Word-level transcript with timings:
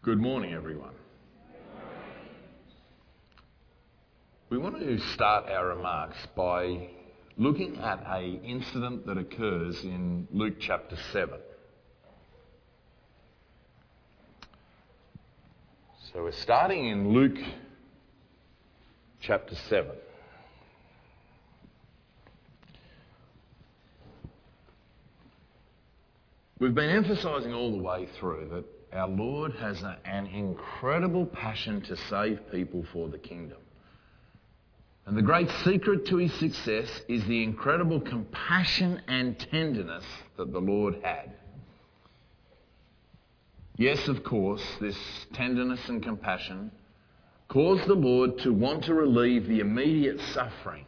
Good 0.00 0.20
morning, 0.20 0.54
everyone. 0.54 0.94
We 4.48 4.56
want 4.56 4.78
to 4.78 4.98
start 5.12 5.50
our 5.50 5.66
remarks 5.66 6.16
by 6.36 6.90
looking 7.36 7.76
at 7.78 8.06
a 8.06 8.22
incident 8.44 9.06
that 9.06 9.18
occurs 9.18 9.82
in 9.82 10.28
Luke 10.30 10.60
chapter 10.60 10.96
7. 11.12 11.40
So 16.12 16.22
we're 16.22 16.30
starting 16.30 16.86
in 16.86 17.12
Luke 17.12 17.38
chapter 19.20 19.56
7. 19.68 19.90
We've 26.60 26.74
been 26.74 26.90
emphasising 26.90 27.52
all 27.52 27.72
the 27.72 27.82
way 27.82 28.06
through 28.20 28.48
that 28.52 28.77
our 28.92 29.08
Lord 29.08 29.52
has 29.54 29.82
a, 29.82 29.98
an 30.04 30.26
incredible 30.26 31.26
passion 31.26 31.80
to 31.82 31.96
save 31.96 32.50
people 32.50 32.84
for 32.92 33.08
the 33.08 33.18
kingdom. 33.18 33.58
And 35.06 35.16
the 35.16 35.22
great 35.22 35.50
secret 35.64 36.06
to 36.06 36.16
his 36.16 36.34
success 36.34 36.88
is 37.08 37.24
the 37.24 37.42
incredible 37.42 38.00
compassion 38.00 39.00
and 39.08 39.38
tenderness 39.38 40.04
that 40.36 40.52
the 40.52 40.60
Lord 40.60 40.96
had. 41.02 41.32
Yes, 43.76 44.08
of 44.08 44.24
course, 44.24 44.62
this 44.80 44.98
tenderness 45.32 45.88
and 45.88 46.02
compassion 46.02 46.70
caused 47.48 47.86
the 47.86 47.94
Lord 47.94 48.38
to 48.40 48.52
want 48.52 48.84
to 48.84 48.94
relieve 48.94 49.46
the 49.46 49.60
immediate 49.60 50.20
suffering. 50.34 50.84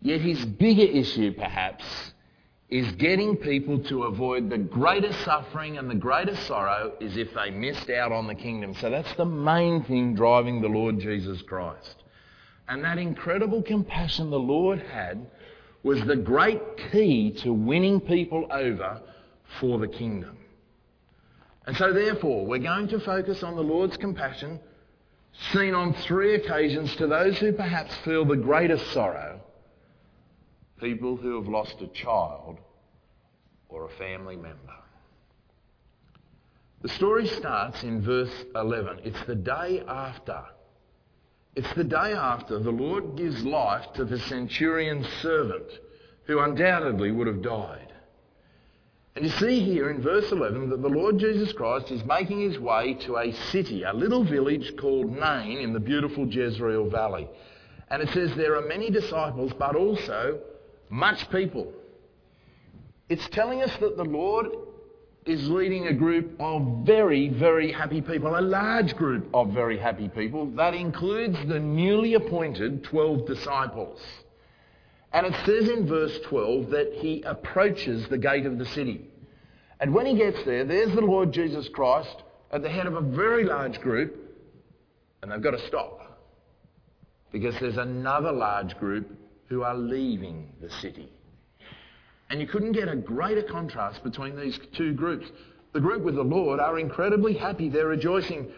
Yet 0.00 0.20
his 0.20 0.44
bigger 0.44 0.82
issue, 0.82 1.32
perhaps, 1.34 1.84
is 2.70 2.90
getting 2.92 3.36
people 3.36 3.78
to 3.78 4.04
avoid 4.04 4.48
the 4.48 4.58
greatest 4.58 5.22
suffering 5.24 5.78
and 5.78 5.90
the 5.90 5.94
greatest 5.94 6.46
sorrow 6.46 6.92
is 7.00 7.16
if 7.16 7.32
they 7.34 7.50
missed 7.50 7.90
out 7.90 8.10
on 8.10 8.26
the 8.26 8.34
kingdom. 8.34 8.74
So 8.74 8.90
that's 8.90 9.12
the 9.14 9.26
main 9.26 9.84
thing 9.84 10.14
driving 10.14 10.62
the 10.62 10.68
Lord 10.68 10.98
Jesus 10.98 11.42
Christ. 11.42 12.02
And 12.68 12.82
that 12.84 12.98
incredible 12.98 13.62
compassion 13.62 14.30
the 14.30 14.38
Lord 14.38 14.80
had 14.80 15.26
was 15.82 16.02
the 16.04 16.16
great 16.16 16.60
key 16.90 17.32
to 17.42 17.52
winning 17.52 18.00
people 18.00 18.46
over 18.50 19.00
for 19.60 19.78
the 19.78 19.88
kingdom. 19.88 20.38
And 21.66 21.76
so, 21.76 21.92
therefore, 21.92 22.46
we're 22.46 22.58
going 22.58 22.88
to 22.88 23.00
focus 23.00 23.42
on 23.42 23.54
the 23.54 23.62
Lord's 23.62 23.96
compassion 23.96 24.58
seen 25.52 25.74
on 25.74 25.94
three 25.94 26.34
occasions 26.34 26.94
to 26.96 27.06
those 27.06 27.38
who 27.38 27.52
perhaps 27.52 27.94
feel 28.04 28.24
the 28.24 28.36
greatest 28.36 28.92
sorrow 28.92 29.40
people 30.80 31.16
who 31.16 31.36
have 31.36 31.48
lost 31.48 31.80
a 31.80 31.88
child 31.88 32.58
or 33.68 33.86
a 33.86 33.96
family 33.96 34.36
member. 34.36 34.58
The 36.82 36.88
story 36.90 37.26
starts 37.26 37.82
in 37.82 38.02
verse 38.02 38.44
11. 38.54 39.00
It's 39.04 39.24
the 39.26 39.34
day 39.34 39.82
after. 39.88 40.44
It's 41.56 41.72
the 41.74 41.84
day 41.84 42.12
after 42.12 42.58
the 42.58 42.70
Lord 42.70 43.16
gives 43.16 43.42
life 43.42 43.86
to 43.94 44.04
the 44.04 44.18
centurion's 44.18 45.06
servant, 45.22 45.70
who 46.24 46.40
undoubtedly 46.40 47.10
would 47.10 47.26
have 47.26 47.42
died. 47.42 47.92
And 49.16 49.24
you 49.24 49.30
see 49.30 49.60
here 49.60 49.90
in 49.90 50.02
verse 50.02 50.30
11 50.32 50.70
that 50.70 50.82
the 50.82 50.88
Lord 50.88 51.18
Jesus 51.18 51.52
Christ 51.52 51.92
is 51.92 52.04
making 52.04 52.40
his 52.40 52.58
way 52.58 52.94
to 53.06 53.16
a 53.16 53.32
city, 53.32 53.84
a 53.84 53.92
little 53.92 54.24
village 54.24 54.76
called 54.76 55.16
Nain 55.16 55.58
in 55.58 55.72
the 55.72 55.80
beautiful 55.80 56.26
Jezreel 56.26 56.90
Valley. 56.90 57.28
And 57.90 58.02
it 58.02 58.08
says 58.10 58.34
there 58.34 58.56
are 58.56 58.66
many 58.66 58.90
disciples, 58.90 59.52
but 59.56 59.76
also 59.76 60.40
much 60.90 61.30
people. 61.30 61.72
It's 63.08 63.28
telling 63.28 63.62
us 63.62 63.74
that 63.80 63.96
the 63.96 64.04
Lord 64.04 64.48
is 65.26 65.48
leading 65.48 65.86
a 65.86 65.92
group 65.92 66.36
of 66.38 66.84
very, 66.84 67.28
very 67.28 67.72
happy 67.72 68.02
people, 68.02 68.38
a 68.38 68.40
large 68.40 68.94
group 68.96 69.28
of 69.32 69.50
very 69.50 69.78
happy 69.78 70.08
people. 70.08 70.46
That 70.50 70.74
includes 70.74 71.38
the 71.46 71.58
newly 71.58 72.14
appointed 72.14 72.84
12 72.84 73.26
disciples. 73.26 74.00
And 75.12 75.26
it 75.26 75.34
says 75.46 75.68
in 75.68 75.86
verse 75.86 76.18
12 76.26 76.70
that 76.70 76.92
he 76.94 77.22
approaches 77.22 78.08
the 78.08 78.18
gate 78.18 78.46
of 78.46 78.58
the 78.58 78.66
city. 78.66 79.06
And 79.80 79.94
when 79.94 80.06
he 80.06 80.16
gets 80.16 80.42
there, 80.44 80.64
there's 80.64 80.94
the 80.94 81.00
Lord 81.00 81.32
Jesus 81.32 81.68
Christ 81.68 82.22
at 82.50 82.62
the 82.62 82.68
head 82.68 82.86
of 82.86 82.94
a 82.94 83.00
very 83.00 83.44
large 83.44 83.80
group, 83.80 84.16
and 85.22 85.30
they've 85.30 85.42
got 85.42 85.52
to 85.52 85.66
stop. 85.66 86.00
Because 87.32 87.54
there's 87.60 87.78
another 87.78 88.32
large 88.32 88.76
group 88.78 89.10
who 89.54 89.62
are 89.62 89.76
leaving 89.76 90.48
the 90.60 90.68
city. 90.68 91.08
And 92.28 92.40
you 92.40 92.46
couldn't 92.48 92.72
get 92.72 92.88
a 92.88 92.96
greater 92.96 93.42
contrast 93.42 94.02
between 94.02 94.34
these 94.34 94.58
two 94.76 94.92
groups. 94.94 95.28
The 95.72 95.80
group 95.80 96.02
with 96.02 96.16
the 96.16 96.24
Lord 96.24 96.58
are 96.58 96.76
incredibly 96.76 97.34
happy, 97.34 97.68
they're 97.68 97.86
rejoicing. 97.86 98.50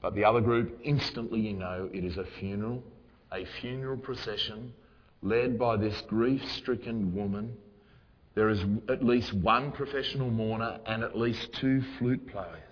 But 0.00 0.14
the 0.14 0.24
other 0.24 0.40
group, 0.40 0.80
instantly 0.82 1.40
you 1.40 1.52
know 1.52 1.90
it 1.92 2.04
is 2.04 2.16
a 2.16 2.24
funeral, 2.38 2.82
a 3.30 3.44
funeral 3.60 3.98
procession 3.98 4.72
led 5.20 5.58
by 5.58 5.76
this 5.76 6.00
grief 6.08 6.42
stricken 6.52 7.14
woman. 7.14 7.54
There 8.34 8.48
is 8.48 8.64
at 8.88 9.04
least 9.04 9.34
one 9.34 9.72
professional 9.72 10.30
mourner 10.30 10.78
and 10.86 11.02
at 11.02 11.18
least 11.18 11.52
two 11.60 11.82
flute 11.98 12.26
players. 12.28 12.62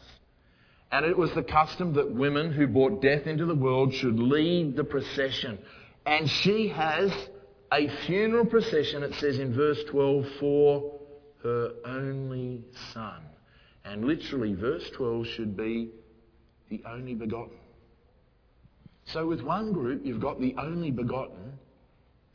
And 0.91 1.05
it 1.05 1.19
was 1.19 1.35
the 1.35 1.43
custom 1.43 1.93
that 1.95 2.15
women 2.15 2.53
who 2.53 2.67
brought 2.67 3.03
death 3.03 3.27
into 3.27 3.45
the 3.45 3.55
world 3.55 3.93
should 3.93 4.19
lead 4.19 4.75
the 4.75 4.85
procession. 4.85 5.59
And 6.07 6.31
she 6.31 6.69
has 6.69 7.13
a 7.73 7.89
funeral 8.07 8.47
procession, 8.47 9.03
it 9.03 9.15
says 9.15 9.41
in 9.41 9.53
verse 9.53 9.83
12, 9.91 10.27
for 10.39 11.01
her 11.43 11.73
only 11.85 12.65
son. 12.95 13.23
And 13.85 14.05
literally, 14.05 14.55
verse 14.55 14.89
12 14.91 15.27
should 15.27 15.57
be 15.57 15.91
the 16.71 16.83
only 16.89 17.15
begotten. 17.15 17.59
So, 19.05 19.27
with 19.27 19.43
one 19.43 19.73
group, 19.73 20.05
you've 20.05 20.21
got 20.21 20.41
the 20.41 20.55
only 20.59 20.91
begotten, 20.91 21.59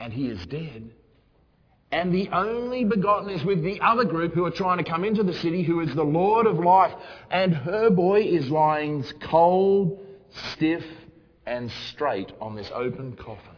and 0.00 0.12
he 0.12 0.28
is 0.28 0.44
dead. 0.46 0.90
And 1.90 2.14
the 2.14 2.30
only 2.30 2.84
begotten 2.84 3.28
is 3.28 3.44
with 3.44 3.62
the 3.62 3.80
other 3.82 4.04
group 4.04 4.32
who 4.32 4.46
are 4.46 4.50
trying 4.50 4.78
to 4.78 4.90
come 4.90 5.04
into 5.04 5.22
the 5.22 5.34
city, 5.34 5.62
who 5.62 5.80
is 5.80 5.94
the 5.94 6.02
Lord 6.02 6.46
of 6.46 6.58
life. 6.58 6.92
And 7.30 7.54
her 7.54 7.90
boy 7.90 8.22
is 8.22 8.48
lying 8.48 9.04
cold, 9.20 10.00
stiff, 10.52 10.84
and 11.44 11.70
straight 11.90 12.32
on 12.40 12.56
this 12.56 12.70
open 12.74 13.16
coffin. 13.16 13.51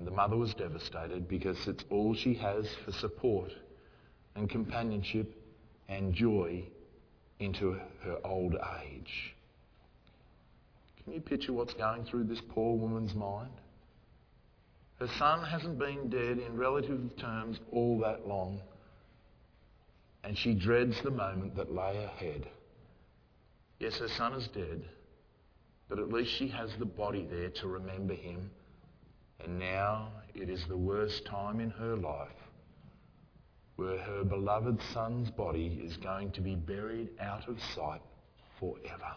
And 0.00 0.06
the 0.06 0.12
mother 0.12 0.38
was 0.38 0.54
devastated 0.54 1.28
because 1.28 1.68
it's 1.68 1.84
all 1.90 2.14
she 2.14 2.32
has 2.32 2.66
for 2.86 2.90
support 2.90 3.52
and 4.34 4.48
companionship 4.48 5.30
and 5.90 6.14
joy 6.14 6.64
into 7.38 7.78
her 8.02 8.16
old 8.24 8.56
age. 8.82 9.34
Can 11.04 11.12
you 11.12 11.20
picture 11.20 11.52
what's 11.52 11.74
going 11.74 12.06
through 12.06 12.24
this 12.24 12.40
poor 12.48 12.78
woman's 12.78 13.14
mind? 13.14 13.50
Her 14.98 15.08
son 15.18 15.44
hasn't 15.44 15.78
been 15.78 16.08
dead 16.08 16.38
in 16.38 16.56
relative 16.56 17.14
terms 17.18 17.60
all 17.70 17.98
that 17.98 18.26
long, 18.26 18.58
and 20.24 20.36
she 20.36 20.54
dreads 20.54 20.98
the 21.02 21.10
moment 21.10 21.56
that 21.56 21.74
lay 21.74 22.04
ahead. 22.04 22.48
Yes, 23.78 23.98
her 23.98 24.08
son 24.08 24.32
is 24.32 24.48
dead, 24.48 24.82
but 25.90 25.98
at 25.98 26.10
least 26.10 26.32
she 26.32 26.48
has 26.48 26.70
the 26.78 26.86
body 26.86 27.26
there 27.30 27.50
to 27.50 27.68
remember 27.68 28.14
him 28.14 28.50
and 29.44 29.58
now 29.58 30.08
it 30.34 30.48
is 30.48 30.64
the 30.68 30.76
worst 30.76 31.24
time 31.26 31.60
in 31.60 31.70
her 31.70 31.96
life 31.96 32.28
where 33.76 33.98
her 33.98 34.24
beloved 34.24 34.78
son's 34.92 35.30
body 35.30 35.80
is 35.82 35.96
going 35.96 36.30
to 36.32 36.42
be 36.42 36.54
buried 36.54 37.08
out 37.18 37.48
of 37.48 37.56
sight 37.74 38.02
forever. 38.58 39.14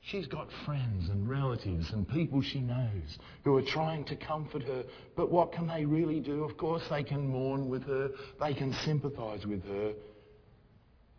She's 0.00 0.26
got 0.26 0.48
friends 0.64 1.10
and 1.10 1.28
relatives 1.28 1.90
and 1.90 2.08
people 2.08 2.40
she 2.40 2.60
knows 2.60 3.18
who 3.44 3.54
are 3.56 3.62
trying 3.62 4.04
to 4.06 4.16
comfort 4.16 4.62
her. 4.62 4.84
But 5.14 5.30
what 5.30 5.52
can 5.52 5.66
they 5.66 5.84
really 5.84 6.20
do? 6.20 6.42
Of 6.42 6.56
course, 6.56 6.82
they 6.88 7.02
can 7.02 7.28
mourn 7.28 7.68
with 7.68 7.84
her, 7.84 8.10
they 8.40 8.54
can 8.54 8.72
sympathise 8.72 9.46
with 9.46 9.62
her. 9.66 9.92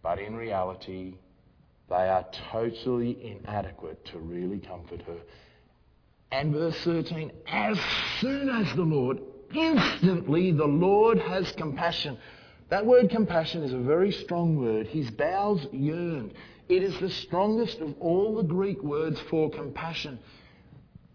But 0.02 0.18
in 0.18 0.36
reality, 0.36 1.14
they 1.90 2.10
are 2.10 2.26
totally 2.52 3.18
inadequate 3.24 4.04
to 4.06 4.20
really 4.20 4.60
comfort 4.60 5.04
her. 5.04 5.20
And 6.32 6.54
verse 6.54 6.78
13, 6.84 7.32
as 7.48 7.78
soon 8.20 8.50
as 8.50 8.74
the 8.76 8.84
Lord, 8.84 9.20
instantly 9.54 10.52
the 10.52 10.66
Lord 10.66 11.20
has 11.20 11.52
compassion. 11.54 12.18
That 12.70 12.86
word 12.86 13.10
compassion 13.10 13.64
is 13.64 13.74
a 13.74 13.78
very 13.78 14.12
strong 14.12 14.56
word. 14.56 14.88
His 14.88 15.12
bowels 15.12 15.68
yearned. 15.74 16.34
It 16.70 16.84
is 16.84 16.98
the 17.00 17.10
strongest 17.10 17.82
of 17.82 17.96
all 18.00 18.38
the 18.38 18.44
Greek 18.44 18.82
words 18.82 19.20
for 19.30 19.50
compassion. 19.50 20.20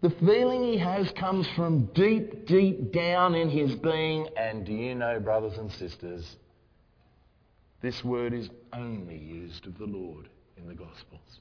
The 0.01 0.11
feeling 0.11 0.63
he 0.63 0.77
has 0.77 1.11
comes 1.13 1.47
from 1.55 1.85
deep, 1.95 2.45
deep 2.45 2.91
down 2.93 3.33
in 3.33 3.49
his 3.49 3.73
being. 3.73 4.27
And 4.37 4.63
do 4.65 4.71
you 4.71 4.93
know, 4.93 5.19
brothers 5.19 5.57
and 5.57 5.71
sisters, 5.71 6.35
this 7.81 8.03
word 8.03 8.33
is 8.33 8.49
only 8.73 9.17
used 9.17 9.65
of 9.65 9.79
the 9.79 9.85
Lord 9.85 10.29
in 10.57 10.67
the 10.67 10.75
Gospels. 10.75 11.39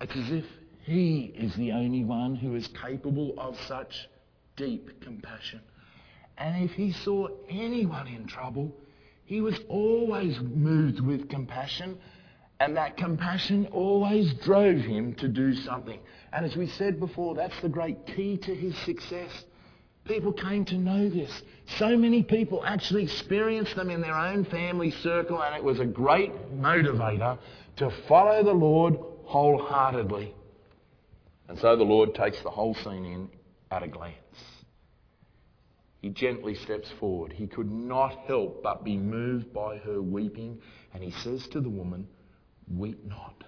It's 0.00 0.14
as 0.14 0.30
if 0.30 0.44
he 0.86 1.32
is 1.36 1.54
the 1.56 1.72
only 1.72 2.04
one 2.04 2.36
who 2.36 2.54
is 2.54 2.66
capable 2.68 3.34
of 3.36 3.60
such 3.66 4.08
deep 4.56 5.00
compassion. 5.02 5.60
And 6.38 6.64
if 6.64 6.72
he 6.72 6.92
saw 6.92 7.28
anyone 7.48 8.06
in 8.06 8.26
trouble, 8.26 8.72
he 9.24 9.40
was 9.40 9.58
always 9.68 10.38
moved 10.40 11.00
with 11.00 11.28
compassion 11.28 11.98
And 12.58 12.76
that 12.76 12.96
compassion 12.96 13.68
always 13.70 14.32
drove 14.34 14.78
him 14.78 15.14
to 15.16 15.28
do 15.28 15.54
something. 15.54 15.98
And 16.32 16.46
as 16.46 16.56
we 16.56 16.66
said 16.66 16.98
before, 16.98 17.34
that's 17.34 17.60
the 17.60 17.68
great 17.68 18.06
key 18.06 18.38
to 18.38 18.54
his 18.54 18.76
success. 18.78 19.44
People 20.06 20.32
came 20.32 20.64
to 20.66 20.76
know 20.76 21.08
this. 21.08 21.42
So 21.78 21.96
many 21.98 22.22
people 22.22 22.64
actually 22.64 23.02
experienced 23.02 23.76
them 23.76 23.90
in 23.90 24.00
their 24.00 24.16
own 24.16 24.44
family 24.44 24.90
circle, 24.90 25.42
and 25.42 25.54
it 25.54 25.62
was 25.62 25.80
a 25.80 25.84
great 25.84 26.32
motivator 26.54 27.38
to 27.76 27.90
follow 28.08 28.42
the 28.42 28.54
Lord 28.54 28.96
wholeheartedly. 29.24 30.34
And 31.48 31.58
so 31.58 31.76
the 31.76 31.84
Lord 31.84 32.14
takes 32.14 32.42
the 32.42 32.50
whole 32.50 32.74
scene 32.74 33.04
in 33.04 33.28
at 33.70 33.82
a 33.82 33.88
glance. 33.88 34.14
He 36.02 36.10
gently 36.10 36.54
steps 36.54 36.90
forward. 37.00 37.32
He 37.32 37.46
could 37.46 37.70
not 37.70 38.12
help 38.26 38.62
but 38.62 38.84
be 38.84 38.96
moved 38.96 39.52
by 39.52 39.78
her 39.78 40.00
weeping, 40.00 40.60
and 40.94 41.02
he 41.02 41.10
says 41.22 41.46
to 41.48 41.60
the 41.60 41.68
woman, 41.68 42.06
Weep 42.72 43.04
not. 43.04 43.44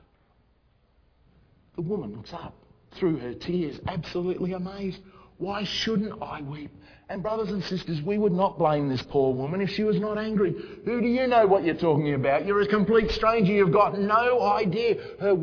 The 1.77 1.83
woman 1.83 2.15
looks 2.15 2.33
up 2.33 2.55
through 2.93 3.19
her 3.19 3.35
tears, 3.35 3.79
absolutely 3.87 4.53
amazed. 4.53 5.01
Why 5.37 5.65
shouldn't 5.65 6.21
I 6.23 6.43
weep? 6.43 6.71
And 7.11 7.23
brothers 7.23 7.49
and 7.49 7.65
sisters, 7.65 8.03
we 8.03 8.19
would 8.19 8.33
not 8.33 8.59
blame 8.59 8.91
this 8.91 9.01
poor 9.01 9.33
woman 9.33 9.63
if 9.63 9.71
she 9.71 9.83
was 9.83 9.99
not 9.99 10.19
angry. 10.19 10.55
Who 10.85 11.01
do 11.01 11.07
you 11.07 11.27
know 11.27 11.47
what 11.47 11.65
you're 11.65 11.75
talking 11.75 12.13
about? 12.13 12.45
You're 12.45 12.61
a 12.61 12.67
complete 12.67 13.11
stranger. 13.13 13.51
You've 13.51 13.73
got 13.73 13.99
no 13.99 14.43
idea. 14.43 14.97
Her, 15.19 15.35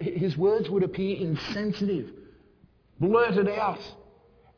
his 0.00 0.36
words 0.36 0.70
would 0.70 0.84
appear 0.84 1.16
insensitive, 1.16 2.10
blurted 3.00 3.48
out. 3.48 3.80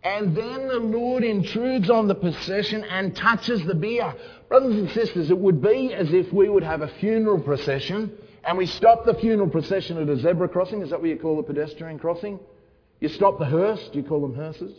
And 0.02 0.36
then 0.36 0.68
the 0.68 0.78
Lord 0.78 1.24
intrudes 1.24 1.88
on 1.88 2.08
the 2.08 2.14
procession 2.14 2.84
and 2.84 3.16
touches 3.16 3.64
the 3.64 3.74
bier. 3.74 4.14
Brothers 4.48 4.76
and 4.76 4.90
sisters, 4.90 5.30
it 5.30 5.38
would 5.38 5.62
be 5.62 5.94
as 5.94 6.12
if 6.12 6.30
we 6.30 6.50
would 6.50 6.62
have 6.62 6.82
a 6.82 6.88
funeral 6.88 7.40
procession 7.40 8.12
and 8.44 8.56
we 8.58 8.66
stop 8.66 9.04
the 9.04 9.14
funeral 9.14 9.48
procession 9.48 9.98
at 9.98 10.08
a 10.08 10.16
zebra 10.16 10.48
crossing. 10.48 10.82
Is 10.82 10.90
that 10.90 11.00
what 11.00 11.08
you 11.08 11.18
call 11.18 11.38
a 11.38 11.42
pedestrian 11.42 11.98
crossing? 11.98 12.38
You 13.00 13.08
stop 13.08 13.38
the 13.38 13.44
hearse, 13.46 13.88
do 13.92 13.98
you 13.98 14.04
call 14.04 14.20
them 14.20 14.34
hearses? 14.34 14.72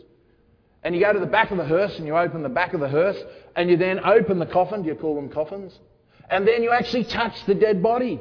And 0.84 0.96
you 0.96 1.02
go 1.02 1.14
to 1.14 1.20
the 1.20 1.26
back 1.26 1.52
of 1.52 1.58
the 1.58 1.66
hearse 1.66 1.98
and 1.98 2.08
you 2.08 2.18
open 2.18 2.42
the 2.42 2.50
back 2.50 2.74
of 2.74 2.80
the 2.80 2.90
hearse 2.90 3.18
and 3.56 3.70
you 3.70 3.78
then 3.78 4.00
open 4.04 4.40
the 4.40 4.46
coffin, 4.46 4.82
do 4.82 4.90
you 4.90 4.96
call 4.96 5.16
them 5.16 5.30
coffins? 5.30 5.78
And 6.30 6.48
then 6.48 6.64
you 6.64 6.72
actually 6.72 7.04
touch 7.04 7.46
the 7.46 7.54
dead 7.54 7.84
body. 7.84 8.20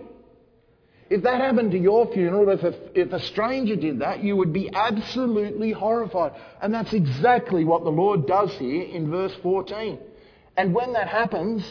If 1.09 1.25
that 1.25 1.41
happened 1.41 1.73
to 1.73 1.79
your 1.79 2.13
funeral, 2.13 2.51
if 2.51 2.63
a, 2.63 3.01
if 3.01 3.13
a 3.13 3.21
stranger 3.21 3.77
did 3.77 4.01
that, 4.01 4.23
you 4.23 4.37
would 4.37 4.53
be 4.53 4.71
absolutely 4.73 5.73
horrified. 5.73 6.33
And 6.63 6.73
that's 6.73 6.93
exactly 6.93 7.65
what 7.65 7.83
the 7.83 7.91
Lord 7.91 8.27
does 8.27 8.53
here 8.53 8.83
in 8.83 9.11
verse 9.11 9.33
14. 9.43 9.99
And 10.57 10.75
when 10.75 10.93
that 10.93 11.09
happens, 11.09 11.65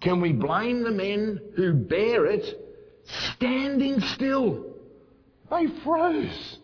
can 0.00 0.20
we 0.20 0.32
blame 0.32 0.82
the 0.82 0.90
men 0.90 1.40
who 1.56 1.72
bear 1.72 2.26
it 2.26 2.44
standing 3.04 4.00
still? 4.00 4.66
They 5.50 5.66
froze. 5.82 6.58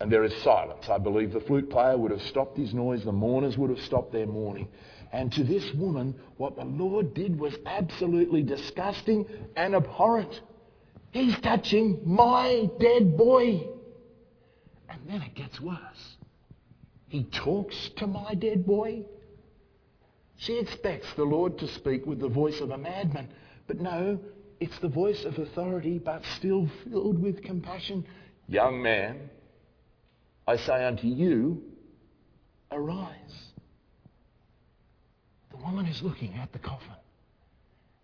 And 0.00 0.10
there 0.10 0.24
is 0.24 0.34
silence. 0.42 0.88
I 0.88 0.96
believe 0.96 1.32
the 1.32 1.40
flute 1.40 1.68
player 1.68 1.96
would 1.96 2.10
have 2.10 2.22
stopped 2.22 2.56
his 2.56 2.72
noise, 2.72 3.04
the 3.04 3.12
mourners 3.12 3.58
would 3.58 3.70
have 3.70 3.80
stopped 3.80 4.12
their 4.12 4.26
mourning. 4.26 4.68
And 5.12 5.30
to 5.32 5.44
this 5.44 5.74
woman, 5.74 6.14
what 6.38 6.56
the 6.56 6.64
Lord 6.64 7.14
did 7.14 7.38
was 7.38 7.54
absolutely 7.66 8.42
disgusting 8.42 9.26
and 9.56 9.74
abhorrent. 9.74 10.40
He's 11.10 11.38
touching 11.40 12.00
my 12.04 12.70
dead 12.78 13.16
boy. 13.16 13.66
And 14.88 15.00
then 15.06 15.22
it 15.22 15.34
gets 15.34 15.60
worse. 15.60 16.16
He 17.08 17.24
talks 17.24 17.90
to 17.96 18.06
my 18.06 18.34
dead 18.34 18.64
boy. 18.64 19.04
She 20.36 20.58
expects 20.58 21.12
the 21.14 21.24
Lord 21.24 21.58
to 21.58 21.68
speak 21.68 22.06
with 22.06 22.20
the 22.20 22.28
voice 22.28 22.60
of 22.60 22.70
a 22.70 22.78
madman. 22.78 23.28
But 23.66 23.80
no, 23.80 24.18
it's 24.60 24.78
the 24.78 24.88
voice 24.88 25.24
of 25.24 25.38
authority, 25.38 25.98
but 25.98 26.24
still 26.36 26.68
filled 26.88 27.20
with 27.20 27.42
compassion. 27.42 28.06
Young 28.48 28.80
man, 28.80 29.28
I 30.50 30.56
say 30.56 30.84
unto 30.84 31.06
you, 31.06 31.62
arise. 32.72 33.52
The 35.52 35.58
woman 35.58 35.86
is 35.86 36.02
looking 36.02 36.34
at 36.34 36.52
the 36.52 36.58
coffin. 36.58 36.96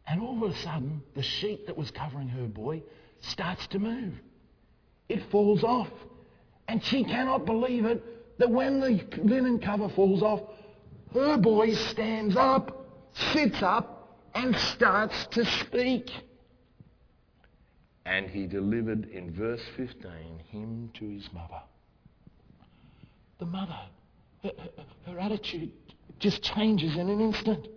And 0.06 0.22
all 0.22 0.44
of 0.44 0.52
a 0.52 0.56
sudden, 0.58 1.02
the 1.16 1.24
sheet 1.24 1.66
that 1.66 1.76
was 1.76 1.90
covering 1.90 2.28
her 2.28 2.46
boy 2.46 2.84
starts 3.20 3.66
to 3.68 3.80
move. 3.80 4.14
It 5.08 5.24
falls 5.32 5.64
off. 5.64 5.90
And 6.68 6.84
she 6.84 7.02
cannot 7.02 7.46
believe 7.46 7.84
it 7.84 8.38
that 8.38 8.48
when 8.48 8.78
the 8.78 9.04
linen 9.24 9.58
cover 9.58 9.88
falls 9.88 10.22
off, 10.22 10.42
her 11.14 11.36
boy 11.38 11.74
stands 11.74 12.36
up, 12.36 12.86
sits 13.32 13.60
up, 13.60 14.20
and 14.36 14.54
starts 14.54 15.26
to 15.32 15.44
speak. 15.44 16.12
And 18.04 18.30
he 18.30 18.46
delivered 18.46 19.08
in 19.08 19.32
verse 19.32 19.62
15 19.76 20.12
him 20.52 20.92
to 20.94 21.08
his 21.08 21.28
mother 21.32 21.62
the 23.38 23.46
mother, 23.46 23.78
her, 24.42 24.52
her, 25.06 25.18
attitude 25.18 25.72
just 26.18 26.42
changes 26.42 26.96
in 26.96 27.08
an 27.08 27.20
instant. 27.20 27.68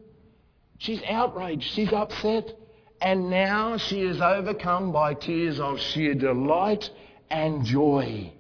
She's 0.77 1.01
outraged, 1.09 1.63
she's 1.63 1.91
upset, 1.91 2.53
and 3.01 3.29
now 3.29 3.77
she 3.77 4.01
is 4.01 4.21
overcome 4.21 4.91
by 4.91 5.13
tears 5.13 5.59
of 5.59 5.79
sheer 5.79 6.15
delight 6.15 6.89
and 7.29 7.65
joy. 7.65 8.31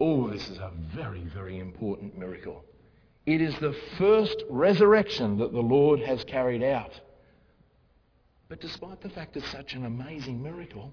Oh, 0.00 0.28
this 0.28 0.48
is 0.48 0.58
a 0.58 0.72
very, 0.94 1.24
very 1.34 1.58
important 1.58 2.18
miracle. 2.18 2.64
It 3.26 3.40
is 3.40 3.54
the 3.58 3.76
first 3.98 4.42
resurrection 4.50 5.38
that 5.38 5.52
the 5.52 5.60
Lord 5.60 6.00
has 6.00 6.24
carried 6.24 6.62
out. 6.62 6.98
But 8.48 8.60
despite 8.60 9.00
the 9.00 9.08
fact 9.10 9.36
it's 9.36 9.50
such 9.50 9.74
an 9.74 9.84
amazing 9.86 10.42
miracle, 10.42 10.92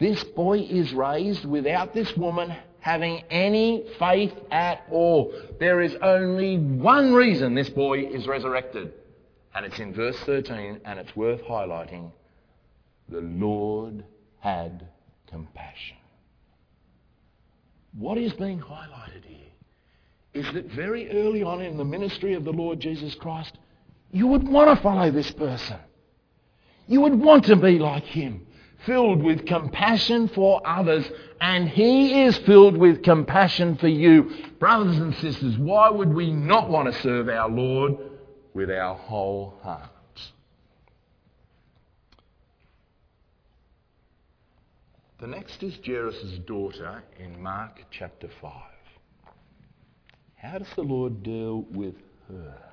this 0.00 0.22
boy 0.24 0.58
is 0.60 0.92
raised 0.92 1.44
without 1.44 1.94
this 1.94 2.16
woman 2.16 2.54
having 2.80 3.22
any 3.30 3.84
faith 3.98 4.32
at 4.50 4.84
all. 4.90 5.32
There 5.58 5.80
is 5.80 5.94
only 6.02 6.58
one 6.58 7.12
reason 7.12 7.54
this 7.54 7.68
boy 7.68 8.00
is 8.00 8.26
resurrected. 8.26 8.92
And 9.54 9.66
it's 9.66 9.78
in 9.78 9.92
verse 9.92 10.16
13, 10.20 10.80
and 10.84 10.98
it's 10.98 11.16
worth 11.16 11.42
highlighting. 11.42 12.12
The 13.08 13.20
Lord 13.20 14.04
had 14.38 14.86
compassion. 15.26 15.96
What 17.94 18.18
is 18.18 18.32
being 18.34 18.60
highlighted 18.60 19.24
here 19.24 19.38
is 20.34 20.52
that 20.52 20.66
very 20.66 21.10
early 21.10 21.42
on 21.42 21.60
in 21.62 21.76
the 21.76 21.84
ministry 21.84 22.34
of 22.34 22.44
the 22.44 22.52
Lord 22.52 22.78
Jesus 22.78 23.14
Christ, 23.14 23.58
you 24.12 24.26
would 24.28 24.46
want 24.46 24.76
to 24.76 24.82
follow 24.82 25.10
this 25.10 25.30
person. 25.32 25.78
You 26.86 27.00
would 27.00 27.18
want 27.18 27.46
to 27.46 27.56
be 27.56 27.78
like 27.78 28.04
him 28.04 28.46
filled 28.86 29.22
with 29.22 29.46
compassion 29.46 30.28
for 30.28 30.60
others, 30.66 31.10
and 31.40 31.68
He 31.68 32.22
is 32.22 32.38
filled 32.38 32.76
with 32.76 33.02
compassion 33.02 33.76
for 33.76 33.88
you. 33.88 34.30
Brothers 34.58 34.98
and 34.98 35.14
sisters, 35.16 35.56
why 35.58 35.90
would 35.90 36.12
we 36.12 36.30
not 36.30 36.68
want 36.68 36.92
to 36.92 37.00
serve 37.00 37.28
our 37.28 37.48
Lord 37.48 37.96
with 38.54 38.70
our 38.70 38.94
whole 38.94 39.58
heart? 39.62 39.90
The 45.20 45.26
next 45.26 45.62
is 45.64 45.76
Jairus' 45.84 46.38
daughter 46.46 47.02
in 47.18 47.42
Mark 47.42 47.84
chapter 47.90 48.28
5. 48.40 48.52
How 50.36 50.58
does 50.58 50.68
the 50.76 50.82
Lord 50.82 51.24
deal 51.24 51.62
with 51.72 51.96
her? 52.28 52.67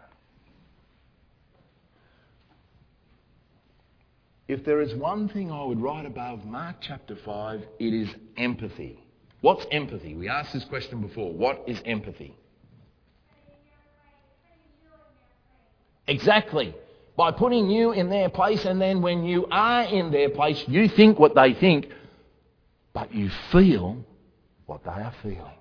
If 4.48 4.64
there 4.64 4.82
is 4.82 4.94
one 4.94 5.28
thing 5.28 5.52
I 5.52 5.64
would 5.64 5.82
write 5.82 6.06
above 6.06 6.46
Mark 6.46 6.76
chapter 6.80 7.16
5, 7.16 7.64
it 7.80 7.94
is 7.94 8.10
empathy. 8.38 9.00
What's 9.42 9.66
empathy? 9.72 10.16
We 10.16 10.30
asked 10.30 10.54
this 10.54 10.66
question 10.66 11.02
before. 11.02 11.34
What 11.34 11.64
is 11.68 11.80
empathy? 11.86 12.36
Exactly. 16.08 16.76
By 17.18 17.32
putting 17.32 17.70
you 17.70 17.92
in 17.92 18.10
their 18.10 18.30
place, 18.30 18.66
and 18.66 18.80
then 18.80 19.02
when 19.02 19.24
you 19.24 19.48
are 19.50 19.84
in 19.84 20.12
their 20.12 20.30
place, 20.30 20.64
you 20.68 20.90
think 20.90 21.18
what 21.18 21.34
they 21.34 21.54
think, 21.54 21.88
but 22.94 23.14
you 23.14 23.30
feel 23.52 23.98
what 24.68 24.84
they 24.84 24.92
are 24.92 25.14
feeling. 25.24 25.58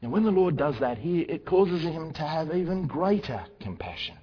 Now, 0.00 0.10
when 0.10 0.22
the 0.22 0.30
Lord 0.30 0.56
does 0.56 0.78
that 0.80 0.96
here, 0.96 1.26
it 1.28 1.44
causes 1.44 1.82
him 1.82 2.12
to 2.14 2.22
have 2.22 2.54
even 2.54 2.86
greater 2.86 3.44
compassion. 3.60 4.16